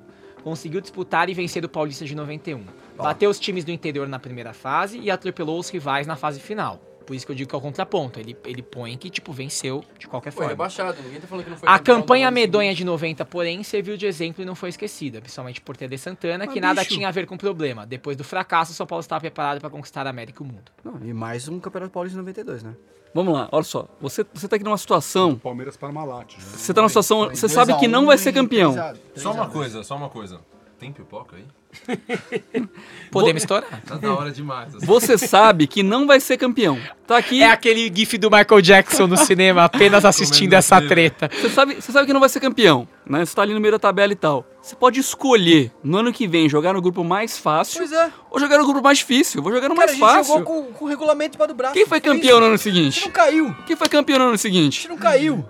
Conseguiu 0.46 0.80
disputar 0.80 1.28
e 1.28 1.34
vencer 1.34 1.64
o 1.64 1.68
Paulista 1.68 2.04
de 2.04 2.14
91. 2.14 2.62
Bateu 2.96 3.28
os 3.28 3.40
times 3.40 3.64
do 3.64 3.72
interior 3.72 4.06
na 4.06 4.20
primeira 4.20 4.52
fase 4.52 4.96
e 4.96 5.10
atropelou 5.10 5.58
os 5.58 5.68
rivais 5.68 6.06
na 6.06 6.14
fase 6.14 6.38
final. 6.38 6.80
Por 7.04 7.16
isso 7.16 7.26
que 7.26 7.32
eu 7.32 7.36
digo 7.36 7.50
que 7.50 7.56
é 7.56 7.58
o 7.58 7.60
contraponto. 7.60 8.20
Ele, 8.20 8.36
ele 8.44 8.62
põe 8.62 8.96
que, 8.96 9.10
tipo, 9.10 9.32
venceu 9.32 9.84
de 9.98 10.06
qualquer 10.06 10.30
Foi 10.30 10.44
forma. 10.44 10.50
rebaixado, 10.50 11.02
ninguém 11.02 11.20
tá 11.20 11.26
falando 11.26 11.44
que 11.46 11.50
não 11.50 11.56
foi 11.56 11.68
A 11.68 11.80
campanha 11.80 12.30
medonha 12.30 12.72
de 12.72 12.84
90, 12.84 13.24
porém, 13.24 13.64
serviu 13.64 13.96
de 13.96 14.06
exemplo 14.06 14.40
e 14.40 14.46
não 14.46 14.54
foi 14.54 14.68
esquecida, 14.68 15.20
principalmente 15.20 15.60
por 15.60 15.76
Tele 15.76 15.98
Santana, 15.98 16.46
que 16.46 16.60
nada 16.60 16.84
tinha 16.84 17.08
a 17.08 17.10
ver 17.10 17.26
com 17.26 17.34
o 17.34 17.38
problema. 17.38 17.84
Depois 17.84 18.16
do 18.16 18.22
fracasso, 18.22 18.70
o 18.70 18.74
São 18.76 18.86
Paulo 18.86 19.00
estava 19.00 19.22
preparado 19.22 19.58
para 19.60 19.68
conquistar 19.68 20.06
a 20.06 20.10
América 20.10 20.44
e 20.44 20.46
o 20.46 20.48
mundo. 20.48 20.70
Não, 20.84 21.00
e 21.04 21.12
mais 21.12 21.48
um 21.48 21.58
Campeonato 21.58 21.90
Paulista 21.90 22.18
92, 22.18 22.62
né? 22.62 22.76
Vamos 23.16 23.32
lá, 23.32 23.48
olha 23.50 23.64
só. 23.64 23.88
Você, 24.00 24.26
você 24.34 24.46
tá 24.46 24.56
aqui 24.56 24.64
numa 24.64 24.76
situação. 24.76 25.36
Palmeiras 25.36 25.74
Parmalat. 25.76 26.34
Né? 26.36 26.44
Você 26.54 26.74
tá 26.74 26.82
numa 26.82 26.88
situação. 26.90 27.24
Foi 27.24 27.34
Você 27.34 27.46
2 27.46 27.52
sabe 27.52 27.78
que 27.78 27.86
1 27.88 27.90
não 27.90 28.04
vai 28.04 28.18
ser 28.18 28.30
campeão. 28.32 28.72
3 28.74 28.86
a- 28.86 28.92
3 28.92 29.22
Só 29.22 29.32
uma 29.32 29.44
2. 29.44 29.52
coisa, 29.54 29.82
só 29.82 29.96
uma 29.96 30.10
coisa. 30.10 30.40
Tem 30.78 30.92
pipoca 30.92 31.36
aí? 31.36 31.44
Podemos 33.10 33.42
estourar. 33.42 33.80
Tá 33.86 33.96
da 33.96 34.12
hora 34.14 34.30
demais. 34.30 34.74
assim. 34.74 34.84
Você 34.84 35.16
sabe 35.16 35.66
que 35.66 35.82
não 35.82 36.06
vai 36.06 36.20
ser 36.20 36.36
campeão. 36.36 36.78
Tá 37.06 37.16
aqui. 37.18 37.42
É 37.42 37.48
aquele 37.50 37.90
gif 37.94 38.18
do 38.18 38.30
Michael 38.30 38.60
Jackson 38.60 39.06
no 39.06 39.16
cinema, 39.16 39.64
apenas 39.64 40.04
assistindo 40.06 40.52
essa 40.54 40.80
treta. 40.82 41.30
Você 41.32 41.48
sabe, 41.48 41.74
você 41.76 41.92
sabe 41.92 42.06
que 42.06 42.12
não 42.12 42.20
vai 42.20 42.28
ser 42.28 42.40
campeão, 42.40 42.86
né? 43.06 43.24
Você 43.24 43.34
tá 43.34 43.42
ali 43.42 43.54
no 43.54 43.60
meio 43.60 43.72
da 43.72 43.78
tabela 43.78 44.12
e 44.12 44.16
tal. 44.16 44.44
Você 44.60 44.74
pode 44.74 44.98
escolher 44.98 45.70
no 45.82 45.98
ano 45.98 46.12
que 46.12 46.26
vem 46.26 46.48
jogar 46.48 46.72
no 46.74 46.82
grupo 46.82 47.04
mais 47.04 47.38
fácil 47.38 47.78
Pois 47.78 47.92
é. 47.92 48.10
ou 48.30 48.40
jogar 48.40 48.58
no 48.58 48.64
grupo 48.64 48.82
mais 48.82 48.98
difícil. 48.98 49.40
Vou 49.42 49.52
jogar 49.52 49.68
no 49.68 49.76
Cara, 49.76 49.92
a 49.92 49.94
mais 49.94 49.98
gente 49.98 50.00
fácil. 50.26 50.34
jogou 50.38 50.64
com, 50.64 50.72
com 50.72 50.84
o 50.84 50.88
regulamento 50.88 51.32
debaixo 51.32 51.54
do 51.54 51.56
braço. 51.56 51.74
Quem 51.74 51.86
foi 51.86 52.00
campeão 52.00 52.40
no 52.40 52.46
ano 52.46 52.54
A 52.54 52.56
gente 52.56 52.64
seguinte? 52.64 53.04
não 53.04 53.12
caiu. 53.12 53.56
Quem 53.66 53.76
foi 53.76 53.88
campeão 53.88 54.18
no 54.18 54.24
ano 54.26 54.34
A 54.34 54.38
seguinte? 54.38 54.76
gente 54.82 54.88
não 54.88 54.96
caiu. 54.98 55.44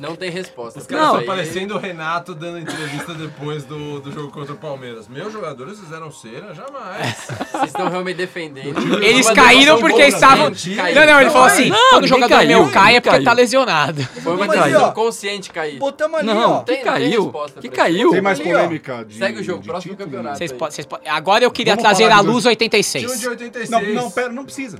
Não 0.00 0.14
tem 0.16 0.30
resposta. 0.30 0.78
Os 0.80 0.86
caras 0.86 1.06
estão 1.06 1.22
parecendo 1.24 1.74
o 1.74 1.78
Renato 1.78 2.34
dando 2.34 2.58
entrevista 2.58 3.14
depois 3.14 3.64
do, 3.64 4.00
do 4.00 4.12
jogo 4.12 4.30
contra 4.30 4.52
o 4.52 4.56
Palmeiras. 4.56 5.08
Meus 5.08 5.32
jogadores 5.32 5.78
fizeram 5.78 6.10
cera? 6.10 6.54
Jamais. 6.54 7.16
Vocês 7.52 7.64
estão 7.66 7.88
realmente 7.88 8.16
defendendo. 8.16 9.02
Eles 9.02 9.30
caíram 9.30 9.78
porque 9.80 10.02
estavam. 10.02 10.50
Não, 10.50 11.06
não, 11.06 11.20
ele 11.20 11.30
falou 11.30 11.46
assim: 11.46 11.68
Não, 11.68 11.90
quando 11.90 12.04
o 12.04 12.08
jogador 12.08 12.34
caiu, 12.36 12.48
meu 12.64 12.70
cai 12.72 12.96
é 12.96 13.00
porque 13.00 13.16
caiu. 13.16 13.24
tá 13.24 13.32
lesionado. 13.32 14.02
Foi 14.22 14.34
uma 14.36 14.48
decisão 14.48 14.92
consciente 14.92 15.50
cair. 15.50 15.78
Botamos 15.78 16.18
ali, 16.18 16.26
Não, 16.26 16.50
ó. 16.52 16.58
que 16.60 16.66
Tem- 16.66 16.76
tem 16.76 16.84
caiu. 16.84 17.22
resposta 17.24 17.60
Que 17.60 17.68
caiu. 17.68 18.10
Tem 18.10 18.20
mais 18.20 18.38
polêmica 18.40 19.04
de 19.04 19.18
Segue 19.18 19.40
o 19.40 19.44
jogo, 19.44 19.62
próximo 19.64 19.92
título? 19.94 20.10
campeonato. 20.10 20.38
Vocês 20.38 20.52
aí. 20.52 20.58
po- 20.58 20.70
vocês 20.70 20.86
po- 20.86 21.00
Agora 21.06 21.44
eu 21.44 21.50
queria 21.50 21.74
Vamos 21.74 21.82
trazer 21.88 22.10
a 22.10 22.20
luz 22.20 22.44
dois- 22.44 22.56
Tinha 22.56 22.68
um 22.68 22.70
86. 22.70 23.20
de 23.20 23.28
86. 23.28 23.70
Não, 23.70 24.02
não, 24.04 24.10
pera, 24.10 24.28
não 24.30 24.44
precisa. 24.44 24.78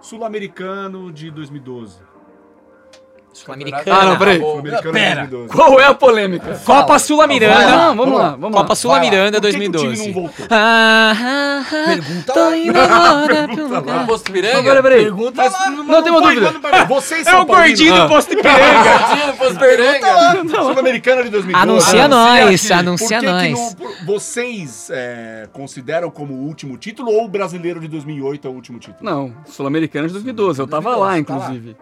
Sul-Americano 0.00 1.12
de 1.12 1.30
2012. 1.30 1.96
Sul-Americana. 3.32 3.84
Ah, 3.98 4.04
não, 4.06 4.18
peraí. 4.18 4.38
Sul-Americano 4.40 4.92
Pera. 4.92 5.22
de 5.24 5.30
2012. 5.30 5.52
Qual 5.54 5.80
é 5.80 5.84
a 5.86 5.94
polêmica? 5.94 6.60
Copa 6.64 6.98
Sul-Miranda. 6.98 7.76
Não, 7.76 7.96
vamos 7.96 8.18
lá, 8.18 8.30
vamos 8.30 8.52
lá. 8.54 8.60
Copa 8.62 8.74
Sul-Miranda 8.74 9.40
Por 9.40 9.50
que 9.50 9.58
que 9.58 9.58
o 9.58 9.60
time 9.62 9.68
2012. 9.72 10.06
não 10.06 10.14
voltou? 10.22 10.46
Ah, 10.50 11.12
ah, 11.16 11.64
ah, 11.66 11.84
Pergunta 11.86 12.32
tô 12.32 12.40
lá. 12.40 12.56
indo 12.56 12.78
agora 12.78 13.48
pro 13.48 13.68
lugar. 13.68 14.00
No 14.00 14.06
posto 14.06 14.26
Não, 14.28 14.34
Piranga? 14.34 14.62
peraí, 14.62 14.82
peraí. 14.82 15.02
Pergunta 15.04 15.42
lá. 15.44 15.70
Não, 15.70 16.02
tem 16.02 16.12
uma 16.12 16.20
dúvida. 16.20 16.52
Vocês 16.88 17.26
É 17.26 17.30
são 17.30 17.42
o 17.42 17.46
gordinho 17.46 17.94
do 18.02 18.08
posto 18.08 18.32
Ipiranga. 18.34 18.98
Gordinho 18.98 19.26
no 19.28 19.32
posto 19.34 19.58
Piranga? 19.58 20.62
Sul-Americana 20.62 21.22
de 21.24 21.30
2012. 21.30 21.62
Anuncia 21.70 22.08
nós, 22.08 22.70
anuncia 22.70 23.22
nós. 23.22 23.76
vocês 24.04 24.90
é, 24.92 25.48
consideram 25.52 26.10
como 26.10 26.34
o 26.34 26.46
último 26.46 26.76
título 26.76 27.10
ou 27.10 27.24
o 27.24 27.28
brasileiro 27.28 27.80
de 27.80 27.88
2008 27.88 28.46
é 28.46 28.50
o 28.50 28.54
último 28.54 28.78
título? 28.78 28.98
Não, 29.00 29.32
Sul-Americano 29.46 30.06
de 30.06 30.12
2012. 30.12 30.60
Eu 30.60 30.66
tava 30.66 30.90
2012, 30.94 31.00
lá, 31.00 31.10
tá 31.12 31.18
inclusive. 31.18 31.76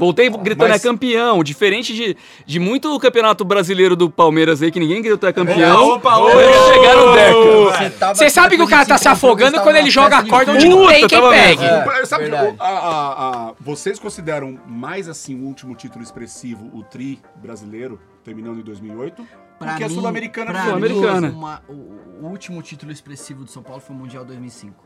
Voltei 0.00 0.30
gritando 0.30 0.70
Mas- 0.70 0.82
é 0.82 0.88
campeão, 0.88 1.44
diferente 1.44 1.94
de, 1.94 2.16
de 2.46 2.58
muito 2.58 2.98
campeonato 2.98 3.44
brasileiro 3.44 3.94
do 3.94 4.08
Palmeiras 4.10 4.62
aí, 4.62 4.72
que 4.72 4.80
ninguém 4.80 5.02
gritou 5.02 5.28
é 5.28 5.32
campeão. 5.32 5.90
Opa, 5.90 6.16
Quando 6.16 6.40
eles 6.40 6.56
chegaram 6.72 7.12
década. 7.12 8.14
Você 8.14 8.30
sabe 8.30 8.56
que 8.56 8.62
o 8.62 8.66
cara 8.68 8.86
tá 8.86 8.96
se 8.96 9.06
afogando 9.08 9.60
quando 9.60 9.76
ele 9.76 9.90
joga 9.90 10.16
a 10.16 10.22
tava 10.22 10.26
numa 10.26 10.36
corda 10.38 10.52
onde 10.52 10.68
não 10.68 10.86
tem 10.88 11.06
quem 11.06 11.28
pegue. 11.28 11.64
É, 11.64 12.06
Sabe, 12.06 12.30
a- 12.34 12.54
a- 12.58 13.48
a- 13.48 13.52
vocês 13.60 13.98
consideram 13.98 14.58
mais 14.66 15.06
assim 15.08 15.34
o 15.38 15.44
último 15.44 15.74
título 15.74 16.02
expressivo 16.02 16.70
o 16.72 16.82
tri 16.82 17.20
brasileiro, 17.36 18.00
terminando 18.24 18.58
em 18.58 18.62
2008? 18.62 19.22
Pra 19.58 19.72
Porque 19.72 19.84
a 19.84 19.90
Sul-Americana 19.90 20.62
Sul-Americana. 20.64 21.34
o 21.68 22.26
último 22.26 22.62
título 22.62 22.90
expressivo 22.90 23.44
do 23.44 23.50
São 23.50 23.62
Paulo 23.62 23.82
foi 23.82 23.94
o 23.94 23.98
Mundial 23.98 24.24
2005. 24.24 24.82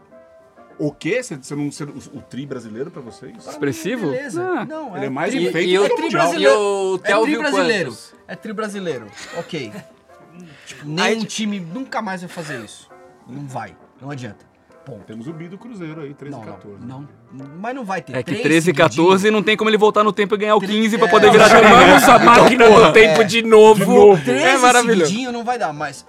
O 0.79 0.91
quê? 0.93 1.23
Você, 1.23 1.37
você 1.37 1.55
não, 1.55 1.71
você- 1.71 1.85
o, 1.85 2.19
o 2.19 2.23
tri 2.23 2.45
brasileiro 2.47 2.91
pra 2.91 3.01
vocês? 3.01 3.47
Expressivo? 3.47 4.11
Beleza. 4.11 4.43
Ah, 4.45 4.65
não, 4.65 4.97
Ele 4.97 5.07
é 5.07 5.11
mais 5.11 5.31
tri- 5.33 5.47
enfeite 5.49 5.71
e 5.75 5.79
do 5.79 5.85
o 5.85 5.87
que 5.87 5.93
o 5.93 5.97
tri 5.97 6.11
brasileiro. 6.11 6.55
E 6.55 6.57
o 6.57 7.01
É 7.05 7.21
tri 7.23 7.39
brasileiro. 7.39 7.91
quantos? 7.91 8.15
É 8.27 8.37
tri 8.37 8.53
brasileiro. 8.53 9.07
Ok. 9.39 9.73
tipo, 10.67 10.87
nenhum 10.89 11.25
time 11.25 11.61
nunca 11.61 12.03
mais 12.03 12.21
vai 12.23 12.29
fazer 12.29 12.65
isso. 12.65 12.89
Não 13.29 13.47
vai. 13.47 13.77
Não 14.01 14.11
adianta. 14.11 14.53
Ponto. 14.85 15.03
Temos 15.07 15.27
o 15.27 15.33
Bi 15.33 15.49
do 15.49 15.57
Cruzeiro 15.57 16.03
aí, 16.03 16.13
13 16.13 16.37
Não, 16.37 16.43
e 16.43 16.47
14. 16.47 16.85
não, 16.85 17.09
não. 17.33 17.47
Mas 17.59 17.75
não 17.75 17.85
vai 17.87 18.03
ter. 18.03 18.17
É 18.17 18.23
que 18.23 18.33
Três 18.33 18.43
13 18.43 18.71
e 18.71 18.75
14 18.75 19.31
não 19.31 19.43
tem 19.43 19.57
como 19.57 19.71
ele 19.71 19.79
voltar 19.79 20.05
no 20.05 20.13
tempo 20.13 20.35
e 20.35 20.39
ganhar 20.39 20.57
o 20.57 20.61
15 20.61 20.99
pra 20.99 21.07
É, 21.07 21.11
poder 21.11 21.31
virar. 21.31 21.49
Chamamos 21.49 22.03
a 22.07 22.19
máquina 22.19 22.69
do 22.69 22.93
tempo 22.93 23.23
É. 23.23 23.25
de 23.25 23.43
novo. 23.43 24.19
13 24.23 24.43
É 24.45 24.59
maravilhoso. 24.59 25.33
não 25.33 25.43
vai 25.43 25.59
dar, 25.59 25.73
mas 25.73 26.05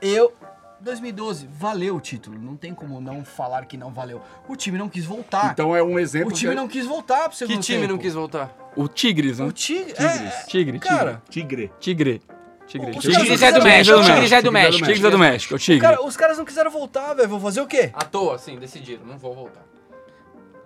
eu 0.00 0.32
2012 0.80 1.48
valeu 1.52 1.96
o 1.96 2.00
título, 2.00 2.38
não 2.38 2.56
tem 2.56 2.74
como 2.74 3.00
não 3.00 3.24
falar 3.24 3.64
que 3.66 3.76
não 3.76 3.90
valeu. 3.92 4.20
O 4.48 4.56
time 4.56 4.78
não 4.78 4.88
quis 4.88 5.04
voltar. 5.04 5.52
Então 5.52 5.74
é 5.76 5.82
um 5.82 5.98
exemplo. 5.98 6.28
o 6.28 6.32
time 6.32 6.50
de- 6.50 6.56
não 6.56 6.66
quis 6.68 6.86
voltar 6.86 7.28
pro 7.28 7.36
segundo 7.36 7.56
Que 7.56 7.62
time 7.62 7.80
tempo. 7.80 7.92
não 7.92 7.98
quis 7.98 8.14
voltar? 8.14 8.56
O 8.76 8.88
Tigres, 8.88 9.38
né? 9.38 9.46
O 9.46 9.52
Tigre, 9.52 9.92
Tigres. 9.94 10.34
Tigre, 10.46 10.78
cara, 10.78 11.22
Tigre. 11.28 11.72
Tigre. 11.80 12.22
Tigre. 12.66 12.92
Tigre. 12.92 13.00
caras 13.00 13.16
Tigres 13.22 13.42
é 13.42 13.52
do 13.52 13.62
México. 13.62 14.00
Tigres 14.04 14.32
é 14.32 14.42
do 14.42 14.52
México. 14.52 14.84
Tigres 14.86 15.04
é 15.04 15.10
do 15.10 15.18
México, 15.18 15.54
é 15.54 15.56
o 15.56 15.58
Tigre. 15.58 15.80
cara, 15.80 16.04
os 16.04 16.16
caras 16.16 16.38
não 16.38 16.44
quiseram 16.44 16.70
voltar, 16.70 17.14
velho. 17.14 17.28
Vou 17.28 17.40
fazer 17.40 17.60
o 17.60 17.66
quê? 17.66 17.90
À 17.92 18.04
toa, 18.04 18.36
assim, 18.36 18.56
decidiram, 18.56 19.04
não 19.04 19.18
vou 19.18 19.34
voltar. 19.34 19.62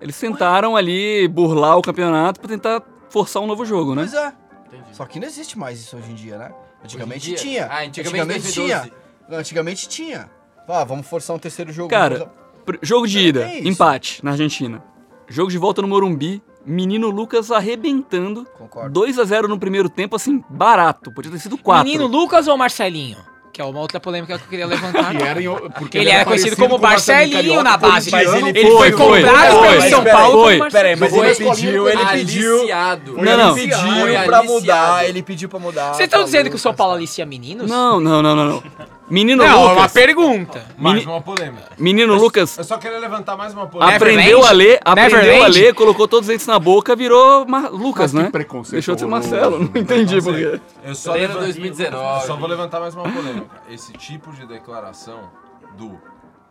Eles 0.00 0.18
tentaram 0.20 0.76
ali 0.76 1.26
burlar 1.28 1.78
o 1.78 1.82
campeonato 1.82 2.40
pra 2.40 2.48
tentar 2.48 2.82
forçar 3.08 3.42
um 3.42 3.46
novo 3.46 3.64
jogo, 3.64 3.94
né? 3.94 4.02
Pois 4.02 4.14
é. 4.14 4.32
Entendi. 4.66 4.96
Só 4.96 5.06
que 5.06 5.18
não 5.18 5.26
existe 5.26 5.58
mais 5.58 5.80
isso 5.80 5.96
hoje 5.96 6.10
em 6.10 6.14
dia, 6.14 6.36
né? 6.36 6.50
Antigamente 6.84 7.20
Hoje 7.20 7.30
em 7.30 7.34
dia? 7.36 7.42
tinha. 7.42 7.66
Ah, 7.66 7.82
antigamente 7.84 8.52
tinha. 8.52 8.90
2012. 9.28 9.40
Antigamente 9.40 9.88
tinha. 9.88 10.28
Ah, 10.68 10.84
vamos 10.84 11.06
forçar 11.06 11.34
um 11.36 11.38
terceiro 11.38 11.72
jogo. 11.72 11.88
Cara, 11.90 12.30
vamos- 12.66 12.78
jogo 12.82 13.06
de 13.06 13.18
ida, 13.18 13.42
É 13.44 13.58
empate 13.66 14.24
na 14.24 14.30
Argentina. 14.32 14.82
Jogo 15.28 15.50
de 15.50 15.58
volta 15.58 15.82
no 15.82 15.88
Morumbi, 15.88 16.42
menino 16.64 17.08
Lucas 17.10 17.50
arrebentando. 17.50 18.46
Concordo. 18.58 18.90
2 18.90 19.18
a 19.18 19.24
0 19.24 19.48
no 19.48 19.58
primeiro 19.58 19.88
tempo, 19.88 20.16
assim, 20.16 20.42
barato. 20.48 21.12
Podia 21.12 21.30
ter 21.30 21.38
sido 21.38 21.56
4. 21.58 21.84
Menino 21.84 22.06
Lucas 22.06 22.46
ou 22.48 22.56
Marcelinho? 22.56 23.18
Que 23.52 23.60
é 23.60 23.64
uma 23.64 23.78
outra 23.78 24.00
polêmica 24.00 24.36
que 24.36 24.44
eu 24.44 24.48
queria 24.48 24.66
levantar. 24.66 25.14
Que 25.16 25.22
era 25.22 25.40
em- 25.40 25.70
porque 25.78 25.96
Ele 25.98 26.10
era 26.10 26.24
conhecido 26.24 26.56
como 26.56 26.76
Marcelinho 26.76 27.36
Carioca, 27.36 27.62
na 27.62 27.76
base. 27.76 28.10
corintiano. 28.10 28.48
Ele 28.48 28.62
foi 28.72 28.90
foi, 28.90 28.92
comprado 28.92 29.52
foi, 29.58 29.68
pelo 29.68 29.80
foi. 29.80 29.90
São 29.90 30.04
Paulo 30.04 30.42
Foi. 30.42 30.70
Peraí, 30.70 30.96
mas 30.96 31.12
ele 31.14 31.34
pediu, 31.36 31.88
ele 31.88 32.06
pediu. 32.06 32.58
Aliciado. 32.58 33.12
Não, 33.16 33.22
não. 33.36 33.56
Ele 33.58 33.72
Foi 33.72 34.08
pediu 34.08 34.24
pra 34.24 34.42
mudar, 34.42 35.08
ele 35.08 35.22
pediu 35.22 35.48
pra 35.48 35.58
mudar. 35.60 35.94
Vocês 35.94 36.06
estão 36.08 36.24
dizendo 36.24 36.50
que 36.50 36.56
o 36.56 36.58
São 36.58 36.74
Paulo 36.74 36.94
tá. 36.94 36.98
alicia 36.98 37.24
meninos? 37.24 37.70
Não, 37.70 38.00
não, 38.00 38.20
não, 38.20 38.34
não, 38.34 38.44
não. 38.44 38.62
Menino 39.08 39.44
Não, 39.44 39.50
é 39.50 39.54
uma 39.54 39.72
Lucas. 39.74 39.92
pergunta. 39.92 40.64
Mais 40.78 40.96
Meni- 41.00 41.06
uma 41.06 41.20
polêmica. 41.20 41.68
Menino 41.78 42.14
Lucas 42.14 42.56
Eu 42.56 42.64
só 42.64 42.78
queria 42.78 42.98
levantar 42.98 43.36
mais 43.36 43.52
uma 43.52 43.66
polêmica. 43.66 43.96
aprendeu 43.96 44.44
a 44.46 44.50
ler, 44.50 44.80
aprendeu 44.84 45.18
a 45.18 45.22
Neverland? 45.22 45.58
ler, 45.60 45.74
colocou 45.74 46.08
todos 46.08 46.26
os 46.26 46.32
dentes 46.32 46.46
na 46.46 46.58
boca, 46.58 46.96
virou 46.96 47.44
Lucas, 47.72 48.12
Mas 48.14 48.22
que 48.22 48.26
né? 48.26 48.30
preconceito 48.30 48.72
Deixou 48.72 48.94
de 48.94 49.00
ser 49.02 49.06
horroroso. 49.06 49.30
Marcelo, 49.30 49.58
não 49.60 49.80
entendi 49.80 50.22
por 50.22 50.34
quê. 50.34 50.58
Eu 50.82 50.94
só, 50.94 51.12
levan- 51.12 51.40
2019. 51.40 52.20
eu 52.22 52.26
só 52.26 52.36
vou 52.36 52.48
levantar 52.48 52.80
mais 52.80 52.94
uma 52.94 53.04
polêmica. 53.10 53.62
Esse 53.70 53.92
tipo 53.92 54.32
de 54.32 54.46
declaração 54.46 55.30
do 55.76 56.00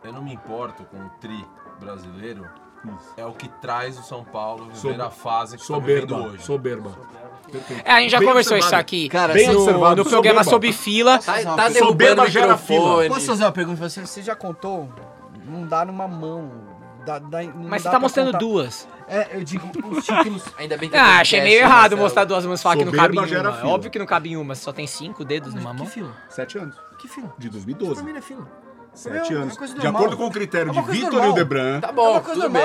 eu 0.04 0.12
não 0.12 0.22
me 0.22 0.32
importo 0.32 0.84
com 0.84 0.98
o 0.98 1.10
tri 1.20 1.44
brasileiro 1.80 2.44
é 3.16 3.24
o 3.24 3.32
que 3.32 3.48
traz 3.48 3.98
o 3.98 4.02
São 4.02 4.24
Paulo 4.24 4.68
viver 4.72 5.00
a 5.00 5.10
fase 5.10 5.56
que 5.56 5.62
vivendo 5.62 6.08
Soberba. 6.08 6.16
hoje. 6.28 6.42
Soberba. 6.42 6.98
É, 7.84 7.92
a 7.92 8.00
gente 8.00 8.10
já 8.10 8.18
Bem 8.18 8.26
conversou 8.28 8.56
observado. 8.56 8.64
isso 8.66 8.74
aqui 8.74 9.08
Cara, 9.08 9.32
Bem 9.32 9.46
no, 9.48 9.58
observado, 9.60 10.02
no 10.04 10.10
programa 10.10 10.42
sobre 10.42 10.72
fila. 10.72 11.18
Tá, 11.18 11.34
tá 11.56 11.70
Soberba 11.70 12.28
gera 12.28 12.56
fila. 12.56 13.06
Posso 13.08 13.26
fazer 13.26 13.44
uma 13.44 13.52
pergunta 13.52 13.78
pra 13.78 13.88
você? 13.88 14.00
Você 14.04 14.22
já 14.22 14.34
contou? 14.34 14.88
Não 15.46 15.66
dá 15.66 15.84
numa 15.84 16.08
mão. 16.08 16.50
Dá, 17.06 17.18
dá, 17.18 17.42
não 17.42 17.68
Mas 17.68 17.70
dá 17.70 17.76
você 17.78 17.82
tá 17.84 17.90
pra 17.90 18.00
mostrando 18.00 18.26
contar. 18.28 18.38
duas. 18.38 18.88
É, 19.06 19.36
eu 19.36 19.44
digo 19.44 19.68
os 19.90 20.04
títulos. 20.06 20.42
Ainda 20.58 20.78
bem 20.78 20.88
que 20.88 20.96
Ah, 20.96 21.20
achei 21.20 21.38
teste, 21.38 21.52
meio 21.54 21.60
errado 21.62 21.80
Marcelo. 21.82 22.00
mostrar 22.00 22.24
duas 22.24 22.46
mãos 22.46 22.60
e 22.60 22.62
falar 22.62 22.76
que 22.78 22.84
não 22.86 22.92
cabe 22.92 23.18
uma. 23.18 23.26
É 23.26 23.28
fila. 23.28 23.66
óbvio 23.66 23.90
que 23.90 23.98
não 23.98 24.06
cabe 24.06 24.30
em 24.30 24.36
uma, 24.38 24.54
só 24.54 24.72
tem 24.72 24.86
cinco 24.86 25.22
dedos 25.22 25.52
numa 25.52 25.74
mão. 25.74 25.84
Que 25.84 25.92
fila? 25.92 26.10
Sete 26.30 26.56
anos. 26.56 26.74
Que 26.98 27.06
fila? 27.06 27.32
De 27.38 27.48
Pra 27.50 27.58
2012. 27.58 28.02
mim 28.02 28.12
não 28.12 28.18
é 28.18 28.22
fila. 28.22 28.46
Sete 28.94 29.32
É 29.32 29.36
anos. 29.36 29.56
coisa 29.56 29.74
De 29.78 29.86
acordo 29.86 30.16
com 30.16 30.26
o 30.26 30.30
critério 30.30 30.70
É 30.70 30.80
de 30.80 30.90
Vitor 30.90 31.28
e. 31.28 31.32
Debran. 31.34 31.80
Tá 31.80 31.90
bom. 31.92 32.20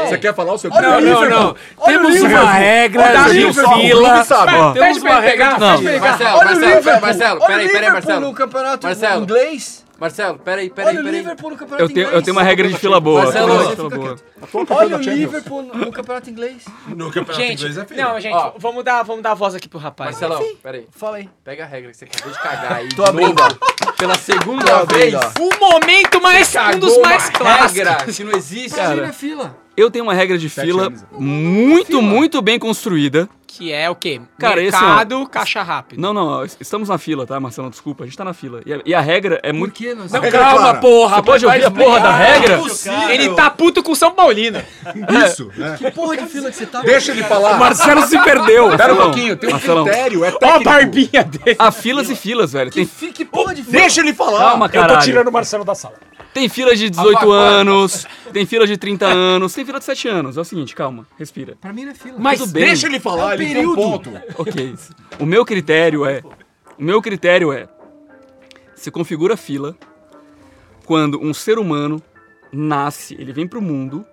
Você 0.07 0.17
quer 0.17 0.33
falar 0.35 0.53
o 0.53 0.57
seu 0.57 0.69
critério? 0.71 1.01
Não, 1.01 1.29
não. 1.29 1.55
Olha 1.77 1.97
Temos 1.99 2.21
uma 2.21 2.51
regra 2.51 3.29
de 3.29 3.53
fila. 3.53 4.23
sabe? 4.23 4.51
Temos 4.79 5.01
uma 5.01 5.19
regra 5.19 5.53
de 5.55 5.59
Não. 5.59 5.77
fila. 5.79 5.99
Marcelo, 5.99 6.37
Marcelo, 6.37 6.59
Liverpool. 6.59 7.01
Marcelo, 7.01 7.39
Olha 7.41 7.43
o 7.43 7.47
peraí, 7.47 7.67
peraí, 7.67 7.67
Liverpool 7.67 7.93
Marcelo. 7.93 8.21
no 8.21 8.33
campeonato 8.33 8.87
Marcelo. 8.87 9.23
inglês. 9.23 9.85
Marcelo, 9.99 10.39
peraí, 10.39 10.69
peraí, 10.69 10.97
Olha 10.97 11.05
o. 11.05 11.11
Liverpool 11.11 11.49
no 11.49 11.57
campeonato 11.57 11.83
Eu 11.83 11.87
tenho, 11.89 11.99
inglês. 11.99 12.15
eu 12.15 12.21
tenho 12.23 12.37
uma 12.37 12.43
regra 12.43 12.67
de 12.69 12.77
fila 12.77 12.99
boa. 13.01 13.23
Marcelo, 13.23 13.59
fila 13.59 13.69
fica 13.71 13.89
boa. 13.97 14.15
Olha 14.69 14.95
o. 14.95 14.99
Liverpool 15.01 15.61
no 15.63 15.91
campeonato 15.91 16.29
inglês. 16.29 16.65
No 16.87 17.07
campeonato 17.07 17.33
Gente, 17.35 17.59
inglês 17.59 17.77
é 17.77 17.85
fila. 17.85 18.03
não, 18.13 18.19
gente, 18.21 18.33
Ó. 18.33 18.53
vamos 18.57 18.83
dar, 18.85 19.03
vamos 19.03 19.21
dar 19.23 19.31
a 19.31 19.33
voz 19.33 19.55
aqui 19.55 19.67
pro 19.67 19.77
rapaz. 19.77 20.11
Marcelão, 20.11 20.41
peraí. 20.63 20.87
Fala 20.91 21.17
aí. 21.17 21.29
Pega 21.43 21.65
a 21.65 21.67
regra 21.67 21.91
que 21.91 21.97
você 21.97 22.05
acabou 22.05 22.31
de 22.31 22.39
cagar 22.39 22.73
aí. 22.77 22.87
Tô 22.95 23.03
abrindo, 23.03 23.35
Pela 23.99 24.15
segunda 24.17 24.85
vez. 24.85 25.13
O 25.39 25.49
momento 25.59 26.21
mais, 26.21 26.51
um 26.75 26.79
dos 26.79 26.97
mais 26.99 27.29
clássicos. 27.29 27.73
regra 27.77 27.95
que 28.05 28.23
não 28.23 28.31
existe. 28.31 28.75
Cara. 28.75 29.13
fila. 29.13 29.55
Eu 29.77 29.91
tenho 29.91 30.05
uma 30.05 30.13
regra 30.13 30.37
de 30.37 30.49
Sete 30.49 30.65
fila 30.67 30.87
anos. 30.87 31.05
muito, 31.11 32.01
muito 32.01 32.41
bem 32.41 32.57
construída. 32.57 33.29
Que 33.51 33.73
é 33.73 33.89
o 33.89 33.95
quê? 33.95 34.21
Cara, 34.37 34.61
esse, 34.61 34.77
ó. 34.77 34.79
Mercado, 34.79 35.27
caixa 35.27 35.63
rápido. 35.63 35.99
Não, 35.99 36.13
não, 36.13 36.45
estamos 36.45 36.87
na 36.87 36.99
fila, 36.99 37.25
tá, 37.25 37.39
Marcelo? 37.39 37.69
Desculpa, 37.71 38.03
a 38.03 38.07
gente 38.07 38.15
tá 38.15 38.23
na 38.23 38.31
fila. 38.33 38.61
E 38.63 38.71
a, 38.73 38.79
e 38.85 38.93
a 38.93 39.01
regra 39.01 39.39
é 39.41 39.51
Por 39.51 39.57
muito. 39.57 39.73
que 39.73 39.93
nós 39.95 40.11
Não, 40.11 40.21
calma, 40.21 40.59
clara. 40.59 40.77
porra. 40.77 41.15
Você 41.17 41.21
pode 41.23 41.45
ouvir 41.47 41.65
a 41.65 41.71
porra 41.71 41.99
da 41.99 42.11
regra? 42.15 42.61
Ele 43.11 43.29
tá 43.33 43.49
puto 43.49 43.81
com 43.81 43.91
o 43.91 43.95
São 43.95 44.11
Paulino. 44.13 44.61
Isso, 45.25 45.51
né? 45.57 45.75
Que 45.79 45.89
porra 45.89 46.15
de 46.17 46.27
fila 46.27 46.51
que 46.51 46.57
você 46.57 46.67
tá? 46.67 46.81
Deixa 46.81 47.11
ele 47.11 47.21
O 47.21 47.25
falar. 47.25 47.57
Marcelo 47.57 48.03
se 48.03 48.17
perdeu. 48.23 48.77
Pera 48.77 48.93
um 48.93 48.97
pouquinho, 48.97 49.35
tem 49.35 49.49
um 49.49 49.53
Marcelão. 49.53 49.83
critério, 49.85 50.23
é 50.23 50.29
Ó 50.29 50.35
a 50.35 50.39
técnico. 50.39 50.63
barbinha 50.63 51.23
dele. 51.23 51.55
Há 51.57 51.71
filas 51.71 52.09
e 52.09 52.15
filas, 52.15 52.53
velho. 52.53 52.69
Que, 52.71 52.85
Tem, 52.85 53.11
que 53.11 53.25
porra 53.25 53.55
de 53.55 53.63
fila? 53.63 53.79
Deixa 53.79 53.99
ele 54.01 54.13
falar. 54.13 54.39
calma, 54.51 54.65
Eu 54.67 54.69
tô 54.71 54.79
caralho. 54.79 55.01
tirando 55.01 55.27
o 55.27 55.31
Marcelo 55.31 55.65
da 55.65 55.73
sala. 55.73 55.95
Tem 56.31 56.47
fila 56.47 56.75
de 56.75 56.91
18 56.91 57.31
anos, 57.31 58.05
tem 58.31 58.45
fila 58.45 58.67
de 58.67 58.77
30 58.77 59.07
anos, 59.07 59.51
tem 59.51 59.65
fila 59.65 59.79
de 59.79 59.85
7 59.85 60.07
anos. 60.07 60.37
É 60.37 60.41
o 60.41 60.43
seguinte, 60.45 60.75
calma, 60.75 61.07
respira. 61.17 61.57
Pra 61.59 61.73
mim 61.73 61.85
não 61.85 61.91
é 61.91 61.95
fila. 61.95 62.15
Mas. 62.19 62.39
Deixa 62.51 62.85
ele 62.85 62.99
falar, 62.99 63.35
É 63.43 63.53
período. 63.53 63.75
ponto. 63.75 64.11
Ok. 64.37 64.75
O 65.19 65.25
meu 65.25 65.45
critério 65.45 66.05
é. 66.05 66.21
O 66.77 66.83
meu 66.83 67.01
critério 67.01 67.51
é. 67.51 67.67
Se 68.75 68.89
configura 68.89 69.35
fila 69.35 69.75
quando 70.85 71.21
um 71.21 71.33
ser 71.33 71.59
humano 71.59 72.01
nasce, 72.51 73.13
ele 73.15 73.31
vem 73.31 73.47
pro 73.47 73.61
mundo 73.61 74.05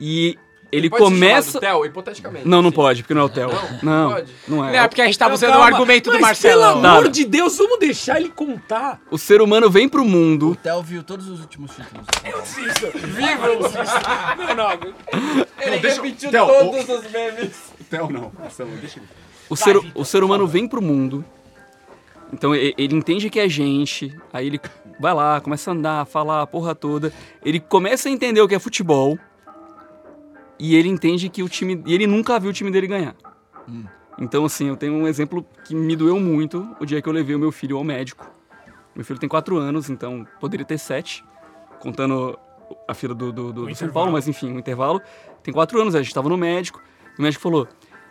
e 0.00 0.38
ele 0.74 0.90
Pode 0.90 1.02
ser 1.04 1.10
começa. 1.10 1.50
chamado 1.60 1.60
Theo, 1.60 1.86
hipoteticamente. 1.86 2.48
Não, 2.48 2.60
não 2.62 2.70
Sim. 2.70 2.76
pode, 2.76 3.02
porque 3.02 3.14
não 3.14 3.22
é 3.22 3.24
o 3.24 3.28
Theo. 3.28 3.50
Não, 3.82 4.10
pode? 4.12 4.32
não 4.48 4.56
Não, 4.58 4.64
é. 4.68 4.76
é 4.76 4.88
porque 4.88 5.02
a 5.02 5.06
gente 5.06 5.18
tava 5.18 5.30
Não, 5.30 5.34
usando 5.36 5.50
calma. 5.50 5.64
o 5.64 5.68
argumento 5.68 6.04
do 6.10 6.12
Mas, 6.14 6.20
Marcelão. 6.22 6.74
Pelo 6.80 6.86
amor 6.92 7.04
Tá. 7.04 7.10
de 7.10 7.24
Deus, 7.24 7.56
vamos 7.56 7.78
deixar 7.78 8.20
ele 8.20 8.28
contar. 8.30 9.00
O 9.10 9.16
ser 9.18 9.40
humano 9.40 9.70
vem 9.70 9.88
pro 9.88 10.04
mundo. 10.04 10.50
O 10.50 10.56
Theo 10.56 10.82
viu 10.82 11.02
todos 11.02 11.28
os 11.28 11.40
últimos 11.40 11.70
títulos. 11.72 12.06
Não, 14.38 14.54
não. 14.54 14.70
Ele 15.60 15.78
deixa- 15.78 16.02
repetiu 16.02 16.30
Theo, 16.30 16.46
todos 16.46 16.88
os 16.88 17.10
memes. 17.10 17.50
Theo 17.90 18.10
não, 18.10 18.32
Marcelo, 18.38 18.70
deixa 18.80 18.98
ele. 18.98 19.08
O 19.48 19.56
ser, 19.56 19.76
o 19.94 20.04
ser 20.04 20.24
humano 20.24 20.46
vem 20.46 20.66
pro 20.66 20.80
mundo. 20.82 21.24
Então 22.32 22.54
ele 22.54 22.74
entende 22.96 23.30
que 23.30 23.38
é 23.38 23.48
gente. 23.48 24.16
Aí 24.32 24.46
ele 24.46 24.60
vai 24.98 25.14
lá, 25.14 25.40
começa 25.40 25.70
a 25.70 25.74
andar, 25.74 26.06
falar 26.06 26.42
a 26.42 26.46
porra 26.46 26.74
toda. 26.74 27.12
Ele 27.44 27.60
começa 27.60 28.08
a 28.08 28.12
entender 28.12 28.40
o 28.40 28.48
que 28.48 28.54
é 28.54 28.58
futebol. 28.58 29.18
E 30.58 30.74
ele 30.76 30.88
entende 30.88 31.28
que 31.28 31.42
o 31.42 31.48
time. 31.48 31.82
E 31.86 31.94
ele 31.94 32.06
nunca 32.06 32.38
viu 32.38 32.50
o 32.50 32.52
time 32.52 32.70
dele 32.70 32.86
ganhar. 32.86 33.14
Então, 34.18 34.44
assim, 34.44 34.68
eu 34.68 34.76
tenho 34.76 34.92
um 34.94 35.08
exemplo 35.08 35.44
que 35.64 35.74
me 35.74 35.96
doeu 35.96 36.20
muito 36.20 36.74
o 36.78 36.86
dia 36.86 37.02
que 37.02 37.08
eu 37.08 37.12
levei 37.12 37.34
o 37.34 37.38
meu 37.38 37.50
filho 37.50 37.76
ao 37.76 37.82
médico. 37.84 38.30
Meu 38.94 39.04
filho 39.04 39.18
tem 39.18 39.28
4 39.28 39.56
anos, 39.58 39.90
então 39.90 40.24
poderia 40.38 40.64
ter 40.64 40.78
7, 40.78 41.24
contando 41.80 42.38
a 42.86 42.94
fila 42.94 43.12
do, 43.14 43.32
do, 43.32 43.52
do- 43.52 43.66
do 43.66 43.74
São. 43.74 43.88
Paulo, 43.90 44.12
mas 44.12 44.28
enfim, 44.28 44.52
o 44.52 44.58
intervalo. 44.58 45.00
Tem 45.42 45.52
4 45.52 45.80
anos, 45.80 45.94
a 45.96 46.02
gente 46.02 46.14
tava 46.14 46.28
no 46.28 46.36
médico. 46.36 46.80
O 47.18 47.22
médico 47.22 47.42
falou: 47.42 47.66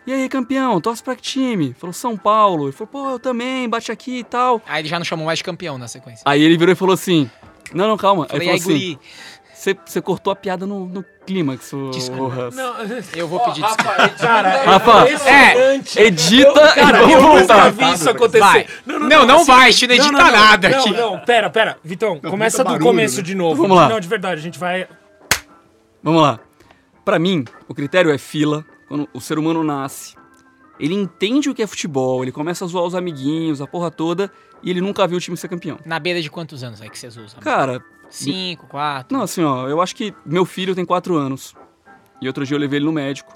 E 0.06 0.12
aí, 0.12 0.28
campeão, 0.28 0.78
torce 0.82 1.02
pra 1.02 1.16
que 1.16 1.22
time? 1.22 1.72
Falou: 1.72 1.92
São 1.94 2.16
Paulo. 2.18 2.64
Ele 2.66 2.72
falou: 2.72 2.88
Pô, 2.88 3.10
eu 3.12 3.18
também, 3.18 3.66
bate 3.68 3.90
aqui 3.90 4.18
e 4.18 4.24
tal. 4.24 4.60
Aí 4.66 4.82
ele 4.82 4.88
já 4.88 4.98
não 4.98 5.04
chamou 5.04 5.24
mais 5.24 5.38
de 5.38 5.44
campeão 5.44 5.78
na 5.78 5.88
sequência. 5.88 6.22
Aí 6.26 6.42
ele 6.42 6.58
virou 6.58 6.72
e 6.72 6.76
falou 6.76 6.92
assim: 6.92 7.30
Não, 7.72 7.88
não, 7.88 7.96
calma. 7.96 8.26
Falei, 8.28 8.46
aí 8.50 8.54
ele 8.56 8.60
falou 8.62 8.76
assim: 8.76 8.98
Você 9.84 10.02
cortou 10.02 10.32
a 10.32 10.36
piada 10.36 10.66
no, 10.66 10.86
no 10.86 11.04
clímax, 11.24 11.72
o, 11.72 11.90
o 11.90 12.28
Russ. 12.28 12.54
eu 13.16 13.26
vou 13.26 13.40
pedir 13.40 13.62
desculpa. 13.62 13.92
Rafa, 13.92 14.04
edita 14.04 14.70
Rafa, 14.70 15.02
aí. 15.02 15.14
É, 15.14 16.06
edita 16.06 16.74
Cara, 16.74 16.98
e 17.04 17.12
eu 17.12 17.20
vamos 17.20 17.40
nunca 17.40 17.54
voltar. 17.54 17.70
vi 17.70 17.94
isso 17.94 18.10
acontecer. 18.10 18.40
Vai. 18.40 18.66
Não, 18.84 19.24
não 19.24 19.44
vai, 19.44 19.68
a 19.68 19.70
gente 19.70 19.86
não 19.86 19.96
Não, 19.96 20.04
edita 20.04 20.18
não, 20.18 20.24
não, 20.24 20.38
nada 20.38 20.68
não, 20.68 20.80
aqui. 20.80 20.90
Não, 20.90 21.18
pera, 21.20 21.48
pera. 21.48 21.78
Vitão, 21.82 22.20
começa 22.20 22.58
do 22.58 22.70
barulho, 22.70 22.84
começo 22.84 23.16
né? 23.18 23.22
de 23.22 23.34
novo. 23.34 23.62
Vamos 23.62 23.76
lá. 23.76 23.88
Não, 23.88 24.00
de 24.00 24.08
verdade, 24.08 24.40
a 24.40 24.42
gente 24.42 24.58
vai... 24.58 24.86
Vamos 26.02 26.20
lá. 26.20 26.38
Pra 27.04 27.18
mim, 27.18 27.44
o 27.66 27.74
critério 27.74 28.10
é 28.10 28.18
fila. 28.18 28.64
Quando 28.86 29.08
o 29.14 29.20
ser 29.20 29.38
humano 29.38 29.64
nasce, 29.64 30.14
ele 30.78 30.94
entende 30.94 31.48
o 31.48 31.54
que 31.54 31.62
é 31.62 31.66
futebol, 31.66 32.22
ele 32.22 32.32
começa 32.32 32.64
a 32.64 32.68
zoar 32.68 32.84
os 32.84 32.94
amiguinhos, 32.94 33.60
a 33.62 33.66
porra 33.66 33.90
toda, 33.90 34.30
e 34.62 34.70
ele 34.70 34.80
nunca 34.80 35.06
viu 35.06 35.16
o 35.16 35.20
time 35.20 35.36
ser 35.36 35.48
campeão. 35.48 35.78
Na 35.84 35.98
beira 35.98 36.20
de 36.20 36.30
quantos 36.30 36.62
anos 36.62 36.82
aí 36.82 36.90
que 36.90 36.98
vocês 36.98 37.16
usam? 37.16 37.40
Cara, 37.40 37.82
Cinco, 38.16 38.66
quatro? 38.66 39.16
não, 39.16 39.24
assim, 39.24 39.42
ó, 39.42 39.68
eu 39.68 39.80
acho 39.80 39.94
que 39.96 40.14
meu 40.24 40.44
filho 40.44 40.74
tem 40.74 40.84
4 40.84 41.16
anos. 41.16 41.54
E 42.22 42.26
outro 42.26 42.44
dia 42.46 42.54
eu 42.56 42.60
levei 42.60 42.78
ele 42.78 42.86
no 42.86 42.92
médico. 42.92 43.32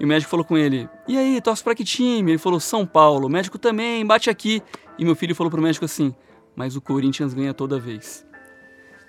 E 0.00 0.04
o 0.04 0.08
médico 0.08 0.30
falou 0.30 0.44
com 0.44 0.56
ele: 0.58 0.88
E 1.06 1.16
aí, 1.16 1.40
torce 1.40 1.62
pra 1.62 1.74
que 1.74 1.84
time? 1.84 2.32
Ele 2.32 2.38
falou: 2.38 2.58
São 2.60 2.84
Paulo. 2.86 3.26
O 3.26 3.30
médico 3.30 3.58
também, 3.58 4.04
bate 4.04 4.28
aqui. 4.28 4.62
E 4.98 5.04
meu 5.04 5.14
filho 5.14 5.34
falou 5.34 5.50
pro 5.50 5.60
médico 5.62 5.84
assim: 5.84 6.14
Mas 6.54 6.76
o 6.76 6.80
Corinthians 6.80 7.32
ganha 7.34 7.54
toda 7.54 7.78
vez. 7.78 8.26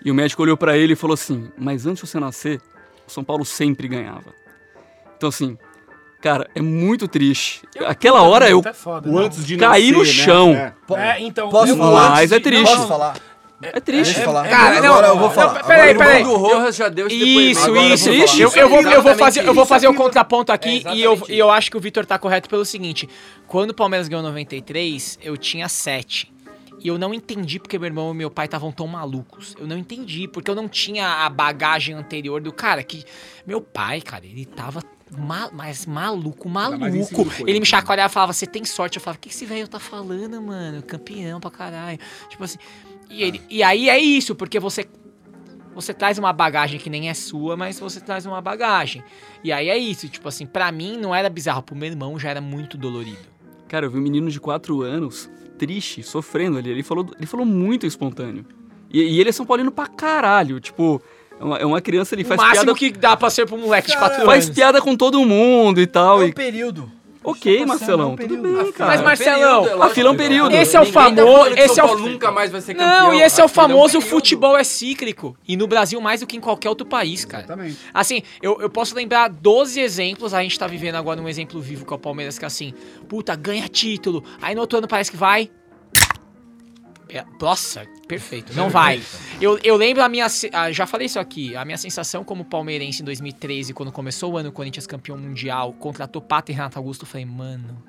E 0.06 0.12
o 0.12 0.16
médico 0.16 0.42
olhou 0.44 0.56
pra 0.58 0.78
ele 0.78 0.94
e 0.94 0.96
falou 0.96 1.14
assim: 1.16 1.50
Mas 1.58 1.86
antes 1.86 2.04
de 2.04 2.10
você 2.10 2.20
nascer, 2.20 2.62
o 3.08 3.12
São 3.12 3.24
Paulo 3.24 3.44
sempre 3.44 3.88
ganhava. 3.88 4.34
Então, 5.18 5.30
assim, 5.30 5.58
cara, 6.22 6.50
é 6.54 6.62
muito 6.62 7.08
triste. 7.08 7.64
Aquela 7.86 8.22
hora 8.22 8.50
eu 8.50 8.62
Tá 8.62 8.74
foda, 8.74 9.10
O 9.10 9.14
não. 9.14 9.20
antes 9.20 9.46
de 9.46 9.58
Caí 9.58 9.92
no 9.92 10.00
nascer, 10.00 10.14
chão. 10.14 10.52
Né? 10.54 10.74
É, 10.96 11.20
então... 11.22 11.50
Posso 11.50 11.72
eu- 11.74 11.78
falar? 11.78 12.12
Mas 12.12 12.32
é 12.32 12.40
triste. 12.40 12.72
Posso 12.76 12.88
falar? 12.88 13.18
É 13.62 13.80
triste. 13.80 14.14
Deixa 14.14 14.20
eu 14.22 14.26
falar. 14.26 14.48
Cara, 14.48 14.82
não, 14.82 14.90
Agora 14.94 15.08
eu 15.08 15.18
vou 15.18 15.28
não, 15.30 15.34
falar. 15.36 15.64
peraí, 15.64 15.90
Agora 15.92 16.06
peraí. 16.08 16.24
vou- 16.24 16.34
O 16.36 16.38
Rojas 16.38 16.76
já 16.76 16.90
deu 16.90 17.08
esse 17.08 17.18
depoimento. 17.18 17.52
Isso, 17.52 17.64
Agora 17.66 17.80
eu 17.88 17.94
isso. 17.96 18.04
Triste. 18.10 18.42
Eu, 18.42 18.52
eu 18.56 18.70
vou, 18.70 18.82
eu 18.82 19.02
vou 19.02 19.16
fazer, 19.16 19.40
eu 19.42 19.54
vou 19.54 19.64
isso. 19.64 19.66
fazer 19.70 19.88
o 19.88 19.94
contraponto 19.96 20.52
aqui 20.52 20.84
É 20.86 20.94
e, 20.96 21.02
eu, 21.02 21.14
isso. 21.16 21.32
e 21.32 21.40
eu 21.40 21.50
acho 21.50 21.72
que 21.72 21.78
o 21.78 21.80
Vitor 21.80 22.06
tá 22.06 22.20
correto 22.20 22.48
pelo 22.50 22.64
seguinte: 22.64 23.10
quando 23.48 23.72
o 23.72 23.74
Palmeiras 23.74 24.08
ganhou 24.08 24.22
93, 24.24 25.18
eu 25.24 25.36
tinha 25.38 25.68
7. 25.68 26.32
E 26.80 26.88
eu 26.88 27.00
não 27.00 27.12
entendi 27.12 27.58
porque 27.60 27.80
meu 27.80 27.88
irmão 27.88 28.12
e 28.12 28.16
meu 28.16 28.30
pai 28.30 28.46
estavam 28.46 28.72
tão 28.72 28.86
malucos. 28.86 29.56
Eu 29.60 29.66
não 29.66 29.76
entendi, 29.80 30.28
porque 30.28 30.52
eu 30.52 30.54
não 30.54 30.68
tinha 30.68 31.26
a 31.26 31.30
bagagem 31.30 31.96
anterior 31.96 32.40
do 32.40 32.54
cara 32.54 32.84
que. 32.84 33.04
Meu 33.48 33.60
pai, 33.60 34.00
cara, 34.02 34.24
ele 34.24 34.46
tava. 34.46 34.84
ma- 35.18 35.50
mas 35.52 35.88
maluco, 35.88 36.48
maluco. 36.48 37.28
Ele 37.48 37.60
me 37.60 37.66
chacoalhava 37.66 38.12
e 38.12 38.14
falava: 38.14 38.34
Você 38.34 38.46
tem 38.46 38.64
sorte. 38.64 38.98
Eu 38.98 39.02
falava: 39.02 39.18
O 39.18 39.22
que 39.22 39.30
esse 39.30 39.44
velho 39.48 39.68
tá 39.68 39.80
falando, 39.80 40.40
mano? 40.40 40.84
Campeão 40.84 41.40
pra 41.40 41.50
caralho. 41.50 41.98
Tipo 42.30 42.44
assim. 42.44 42.60
E, 43.10 43.24
ele, 43.24 43.42
e 43.50 43.64
aí 43.64 43.90
é 43.90 44.00
isso, 44.00 44.36
porque 44.36 44.60
você 44.60 44.86
você 45.74 45.94
traz 45.94 46.18
uma 46.18 46.34
bagagem 46.34 46.80
que 46.80 46.90
nem 46.90 47.08
é 47.08 47.14
sua, 47.14 47.56
mas 47.56 47.80
você 47.80 48.00
traz 48.02 48.26
uma 48.26 48.42
bagagem. 48.42 49.04
E 49.44 49.52
aí 49.52 49.70
é 49.70 49.78
isso, 49.78 50.10
tipo 50.10 50.28
assim, 50.28 50.46
pra 50.46 50.72
mim 50.72 50.98
não 50.98 51.14
era 51.14 51.30
bizarro, 51.30 51.62
pro 51.62 51.76
meu 51.76 51.88
irmão 51.88 52.18
já 52.18 52.30
era 52.32 52.42
muito 52.42 52.76
dolorido. 52.80 53.20
Cara, 53.68 53.86
eu 53.86 53.92
vi 53.92 54.00
um 54.00 54.02
menino 54.02 54.32
de 54.32 54.40
4 54.40 54.82
anos, 54.82 55.30
triste, 55.58 56.02
sofrendo 56.02 56.58
ali. 56.58 56.72
Ele 56.72 56.82
falou, 56.82 57.06
ele 57.18 57.28
falou 57.28 57.46
muito 57.46 57.86
espontâneo. 57.86 58.44
E, 58.92 59.02
e 59.04 59.20
ele 59.20 59.30
é 59.30 59.32
São 59.32 59.46
Paulino 59.46 59.72
pra 59.72 59.86
caralho. 59.86 60.60
Tipo, 60.60 61.00
é 61.40 61.44
uma, 61.44 61.58
é 61.60 61.66
uma 61.66 61.80
criança, 61.82 62.16
ele 62.16 62.24
O 62.24 62.26
faz 62.26 62.42
máximo 62.42 62.74
piada, 62.74 62.80
que 62.80 62.92
dá 62.92 63.16
pra 63.16 63.30
ser 63.30 63.46
pra 63.46 63.56
um 63.56 63.62
moleque 63.62 63.92
de 63.92 63.98
4 63.98 64.26
faz 64.26 64.46
anos. 64.46 64.56
piada 64.56 64.82
com 64.82 64.96
todo 64.96 65.24
mundo 65.26 65.80
e 65.80 65.86
tal. 65.86 66.24
É 66.24 66.26
E, 66.26 66.30
um 66.30 66.34
período. 66.34 66.92
Ok, 67.28 67.66
Marcelão, 67.66 68.16
tudo 68.16 68.38
bem, 68.38 68.72
cara. 68.72 68.92
Mas, 68.92 69.02
Marcelão, 69.02 69.84
a 69.84 69.90
fila 69.90 70.08
é 70.08 70.12
um 70.14 70.16
período. 70.16 70.56
Esse 70.56 70.78
é 70.78 70.82
o 70.82 70.86
tá 70.86 70.92
famoso. 70.94 71.50
Esse 71.58 71.78
é 71.78 71.84
o. 71.84 71.98
Nunca 71.98 72.32
mais 72.32 72.50
vai 72.50 72.62
ser 72.62 72.74
campeão. 72.74 72.90
Não, 72.90 73.14
e 73.14 73.22
esse 73.22 73.42
é 73.42 73.44
o 73.44 73.48
um 73.48 73.50
famoso 73.50 74.00
futebol 74.00 74.58
é 74.58 74.64
cíclico. 74.64 75.36
E 75.46 75.58
no 75.58 75.68
Brasil 75.68 76.00
mais 76.00 76.22
do 76.22 76.26
que 76.26 76.38
em 76.38 76.40
qualquer 76.40 76.70
outro 76.70 76.88
país, 76.88 77.26
cara. 77.26 77.44
Exatamente. 77.44 77.78
Assim, 77.94 78.22
eu, 78.42 78.62
eu 78.62 78.70
posso 78.70 78.96
lembrar 78.96 79.28
12 79.28 79.78
exemplos, 79.78 80.34
a 80.34 80.42
gente 80.42 80.58
tá 80.58 80.68
vivendo 80.68 80.96
agora 80.96 81.22
um 81.22 81.28
exemplo 81.28 81.60
vivo 81.60 81.86
com 81.86 81.96
o 81.96 82.00
Palmeiras, 82.00 82.40
que 82.40 82.46
é 82.46 82.48
assim, 82.48 82.74
puta, 83.10 83.36
ganha 83.36 83.68
título, 83.68 84.24
aí 84.42 84.56
no 84.56 84.62
outro 84.62 84.78
ano 84.78 84.88
parece 84.88 85.12
que 85.12 85.18
vai. 85.18 85.52
É, 87.10 87.24
Nossa, 87.40 87.86
perfeito, 88.08 88.54
não 88.54 88.70
vai. 88.72 89.02
Eu, 89.40 89.60
eu 89.64 89.76
lembro 89.76 90.04
a 90.04 90.10
minha. 90.10 90.28
Já 90.72 90.86
falei 90.86 91.08
isso 91.08 91.20
aqui, 91.20 91.56
a 91.56 91.64
minha 91.64 91.78
sensação 91.78 92.24
como 92.24 92.44
palmeirense 92.46 93.02
em 93.02 93.06
2013, 93.06 93.74
quando 93.74 93.92
começou 93.92 94.34
o 94.34 94.38
ano, 94.38 94.50
o 94.50 94.52
Corinthians 94.52 94.86
campeão 94.88 95.18
mundial, 95.18 95.74
contratou 95.74 96.22
Pato 96.22 96.52
e 96.52 96.56
Renato 96.56 96.78
Augusto, 96.78 97.04
eu 97.04 97.08
falei, 97.08 97.26
mano. 97.26 97.84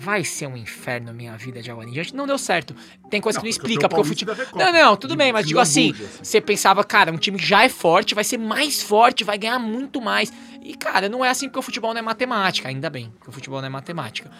Vai 0.00 0.22
ser 0.22 0.46
um 0.46 0.56
inferno 0.56 1.10
a 1.10 1.12
minha 1.12 1.36
vida 1.36 1.60
de 1.60 1.72
agora 1.72 1.90
diante. 1.90 2.14
Não 2.14 2.24
deu 2.24 2.38
certo. 2.38 2.72
Tem 3.10 3.20
coisa 3.20 3.40
que 3.40 3.44
não 3.44 3.50
Não, 3.50 3.58
porque 3.58 3.68
explica, 3.72 3.88
porque 3.88 4.00
o 4.00 4.04
futebol. 4.04 4.36
Não, 4.54 4.72
não, 4.72 4.96
tudo 4.96 5.10
De- 5.10 5.16
bem, 5.16 5.32
mas 5.32 5.44
digo 5.44 5.58
assim, 5.58 5.90
assim. 5.90 6.08
você 6.22 6.40
pensava, 6.40 6.84
cara, 6.84 7.10
um 7.12 7.16
time 7.16 7.36
que 7.36 7.44
já 7.44 7.64
é 7.64 7.68
forte, 7.68 8.14
vai 8.14 8.22
ser 8.22 8.38
mais 8.38 8.80
forte, 8.80 9.24
vai 9.24 9.36
ganhar 9.36 9.58
muito 9.58 10.00
mais. 10.00 10.32
E, 10.62 10.74
cara, 10.76 11.08
não 11.08 11.24
é 11.24 11.30
assim 11.30 11.48
porque 11.48 11.58
o 11.58 11.62
futebol 11.62 11.92
não 11.92 11.98
é 11.98 12.02
matemática, 12.02 12.68
ainda 12.68 12.88
bem, 12.88 13.12
que 13.20 13.28
o 13.28 13.32
futebol 13.32 13.60
não 13.60 13.66
é 13.66 13.70
matemática. 13.70 14.30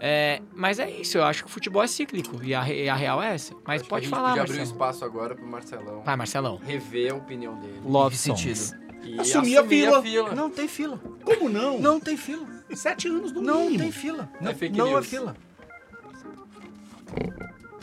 É, 0.00 0.40
mas 0.54 0.78
é 0.78 0.88
isso, 0.90 1.18
eu 1.18 1.24
acho 1.24 1.42
que 1.44 1.48
o 1.50 1.52
futebol 1.52 1.82
é 1.82 1.86
cíclico 1.88 2.40
e 2.42 2.54
a, 2.54 2.68
e 2.72 2.88
a 2.88 2.94
real 2.94 3.20
é 3.22 3.34
essa. 3.34 3.52
Mas 3.66 3.76
Acho 3.80 3.84
que 3.84 3.90
pode 3.90 4.04
a 4.06 4.08
gente 4.08 4.14
falar, 4.16 4.28
podia 4.28 4.42
abrir 4.42 4.54
um 4.54 4.58
Marcelo. 4.58 4.76
espaço 4.76 5.04
agora 5.04 5.34
pro 5.34 5.46
Marcelão 5.46 6.02
Vai, 6.02 6.16
Marcelão. 6.16 6.56
rever 6.64 7.12
a 7.12 7.16
opinião 7.16 7.58
dele. 7.58 7.80
Love 7.84 8.14
que 8.16 8.22
songs. 8.22 8.58
sentido? 8.58 8.88
E 9.04 9.20
Assumir 9.20 9.56
a 9.58 9.64
fila. 9.64 10.34
Não 10.34 10.50
tem 10.50 10.68
fila. 10.68 11.00
Como 11.24 11.48
não? 11.48 11.78
Não 11.80 11.98
tem 11.98 12.16
fila. 12.16 12.46
Sete 12.74 13.08
anos 13.08 13.32
no 13.32 13.40
Não 13.40 13.62
mínimo. 13.62 13.78
tem 13.78 13.92
fila. 13.92 14.28
É 14.40 14.54
fake 14.54 14.76
não 14.76 14.86
é 14.88 14.90
news. 14.90 15.06
fila. 15.06 15.36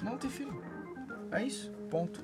Não 0.03 0.17
tem 0.17 0.29
fila. 0.29 0.53
É 1.31 1.43
isso. 1.43 1.71
Ponto. 1.89 2.19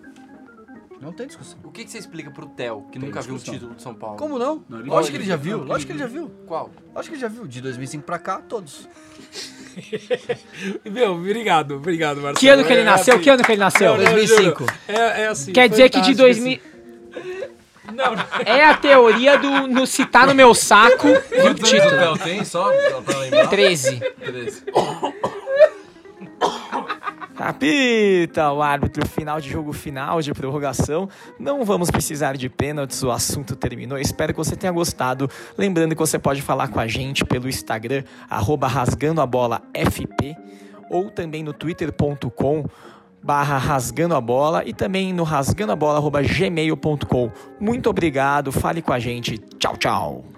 Não 1.02 1.12
tem 1.12 1.26
discussão. 1.26 1.58
O 1.64 1.72
que, 1.72 1.84
que 1.84 1.90
você 1.92 1.98
explica 1.98 2.30
pro 2.30 2.46
Theo, 2.48 2.84
que 2.92 3.00
nunca 3.00 3.22
viu 3.22 3.34
o 3.34 3.38
discussão. 3.38 3.54
título 3.56 3.76
de 3.76 3.82
São 3.82 3.96
Paulo? 3.96 4.18
Como 4.18 4.38
não? 4.38 4.64
Não, 4.70 4.78
Lógico 4.80 4.94
não. 4.94 5.04
que 5.06 5.16
ele 5.18 5.26
já 5.26 5.36
viu. 5.36 5.58
Não, 5.60 5.66
Lógico 5.66 5.88
que 5.88 5.94
ele 5.94 6.00
já 6.00 6.08
viu. 6.08 6.30
Qual? 6.46 6.70
Lógico 6.94 7.16
que 7.16 7.16
ele 7.16 7.22
já 7.22 7.28
viu. 7.28 7.48
De 7.48 7.60
2005 7.62 8.04
pra 8.06 8.20
cá, 8.20 8.40
todos. 8.40 8.88
Meu, 10.86 11.14
obrigado, 11.14 11.76
obrigado, 11.76 12.18
Marcelo. 12.18 12.38
Que 12.38 12.48
ano 12.50 12.64
que 12.66 12.72
ele 12.74 12.82
É 12.82 12.86
nasceu? 12.86 13.14
assim, 13.16 13.24
Que 13.24 13.30
ano 13.30 13.44
que 13.44 13.52
ele 13.52 13.60
nasceu? 13.60 13.98
Não, 13.98 14.04
não, 14.04 14.12
2005. 14.14 14.60
juro. 14.60 14.74
É, 14.88 15.22
é 15.24 15.28
assim. 15.28 15.52
Quer 15.54 15.70
dizer 15.70 15.90
que 15.90 16.02
de 16.02 16.14
fantástico 16.16 16.18
2000. 16.18 16.60
Não, 17.94 18.14
É 18.46 18.64
a 18.64 18.74
teoria 18.78 19.38
do 19.38 19.68
no, 19.68 19.86
se 19.86 20.06
tá 20.06 20.26
no 20.26 20.34
meu 20.34 20.54
saco, 20.56 21.08
viu 21.08 21.18
o 21.18 21.42
Quantos 21.42 21.74
anos 21.74 21.86
o 21.86 21.90
título? 21.90 22.18
Tem, 22.20 22.46
só 22.46 22.72
pra 23.02 23.18
lembrar? 23.18 23.48
13. 23.48 24.00
13. 24.24 24.64
Apita 27.42 28.52
o 28.52 28.62
árbitro, 28.62 29.08
final 29.08 29.42
de 29.42 29.50
jogo 29.50 29.74
final 29.74 30.22
de 30.22 30.32
prorrogação. 30.32 31.10
Não 31.40 31.66
vamos 31.66 31.90
precisar 31.90 32.38
de 32.38 32.48
pênaltis, 32.48 33.02
o 33.02 33.10
assunto 33.10 33.56
terminou. 33.56 33.98
Espero 33.98 34.32
que 34.32 34.38
você 34.38 34.56
tenha 34.56 34.72
gostado. 34.72 35.30
Lembrando 35.58 35.96
que 35.96 36.00
você 36.00 36.20
pode 36.20 36.42
falar 36.42 36.68
com 36.68 36.80
a 36.80 36.86
gente 36.86 37.26
pelo 37.26 37.50
Instagram, 37.50 38.04
arroba 38.30 38.70
FP, 38.70 40.38
ou 40.90 41.10
também 41.10 41.44
no 41.44 41.52
twitter.com 41.52 42.66
barra 43.24 43.58
rasgando 43.58 44.16
a 44.16 44.22
bola 44.22 44.64
e 44.66 44.74
também 44.74 45.14
no 45.14 45.24
rasgandoabola 45.24 45.98
arroba 45.98 46.22
gmail.com. 46.22 47.32
Muito 47.60 47.90
obrigado, 47.90 48.52
fale 48.52 48.82
com 48.82 48.94
a 48.94 49.00
gente. 49.00 49.38
Tchau, 49.58 49.78
tchau. 49.78 50.31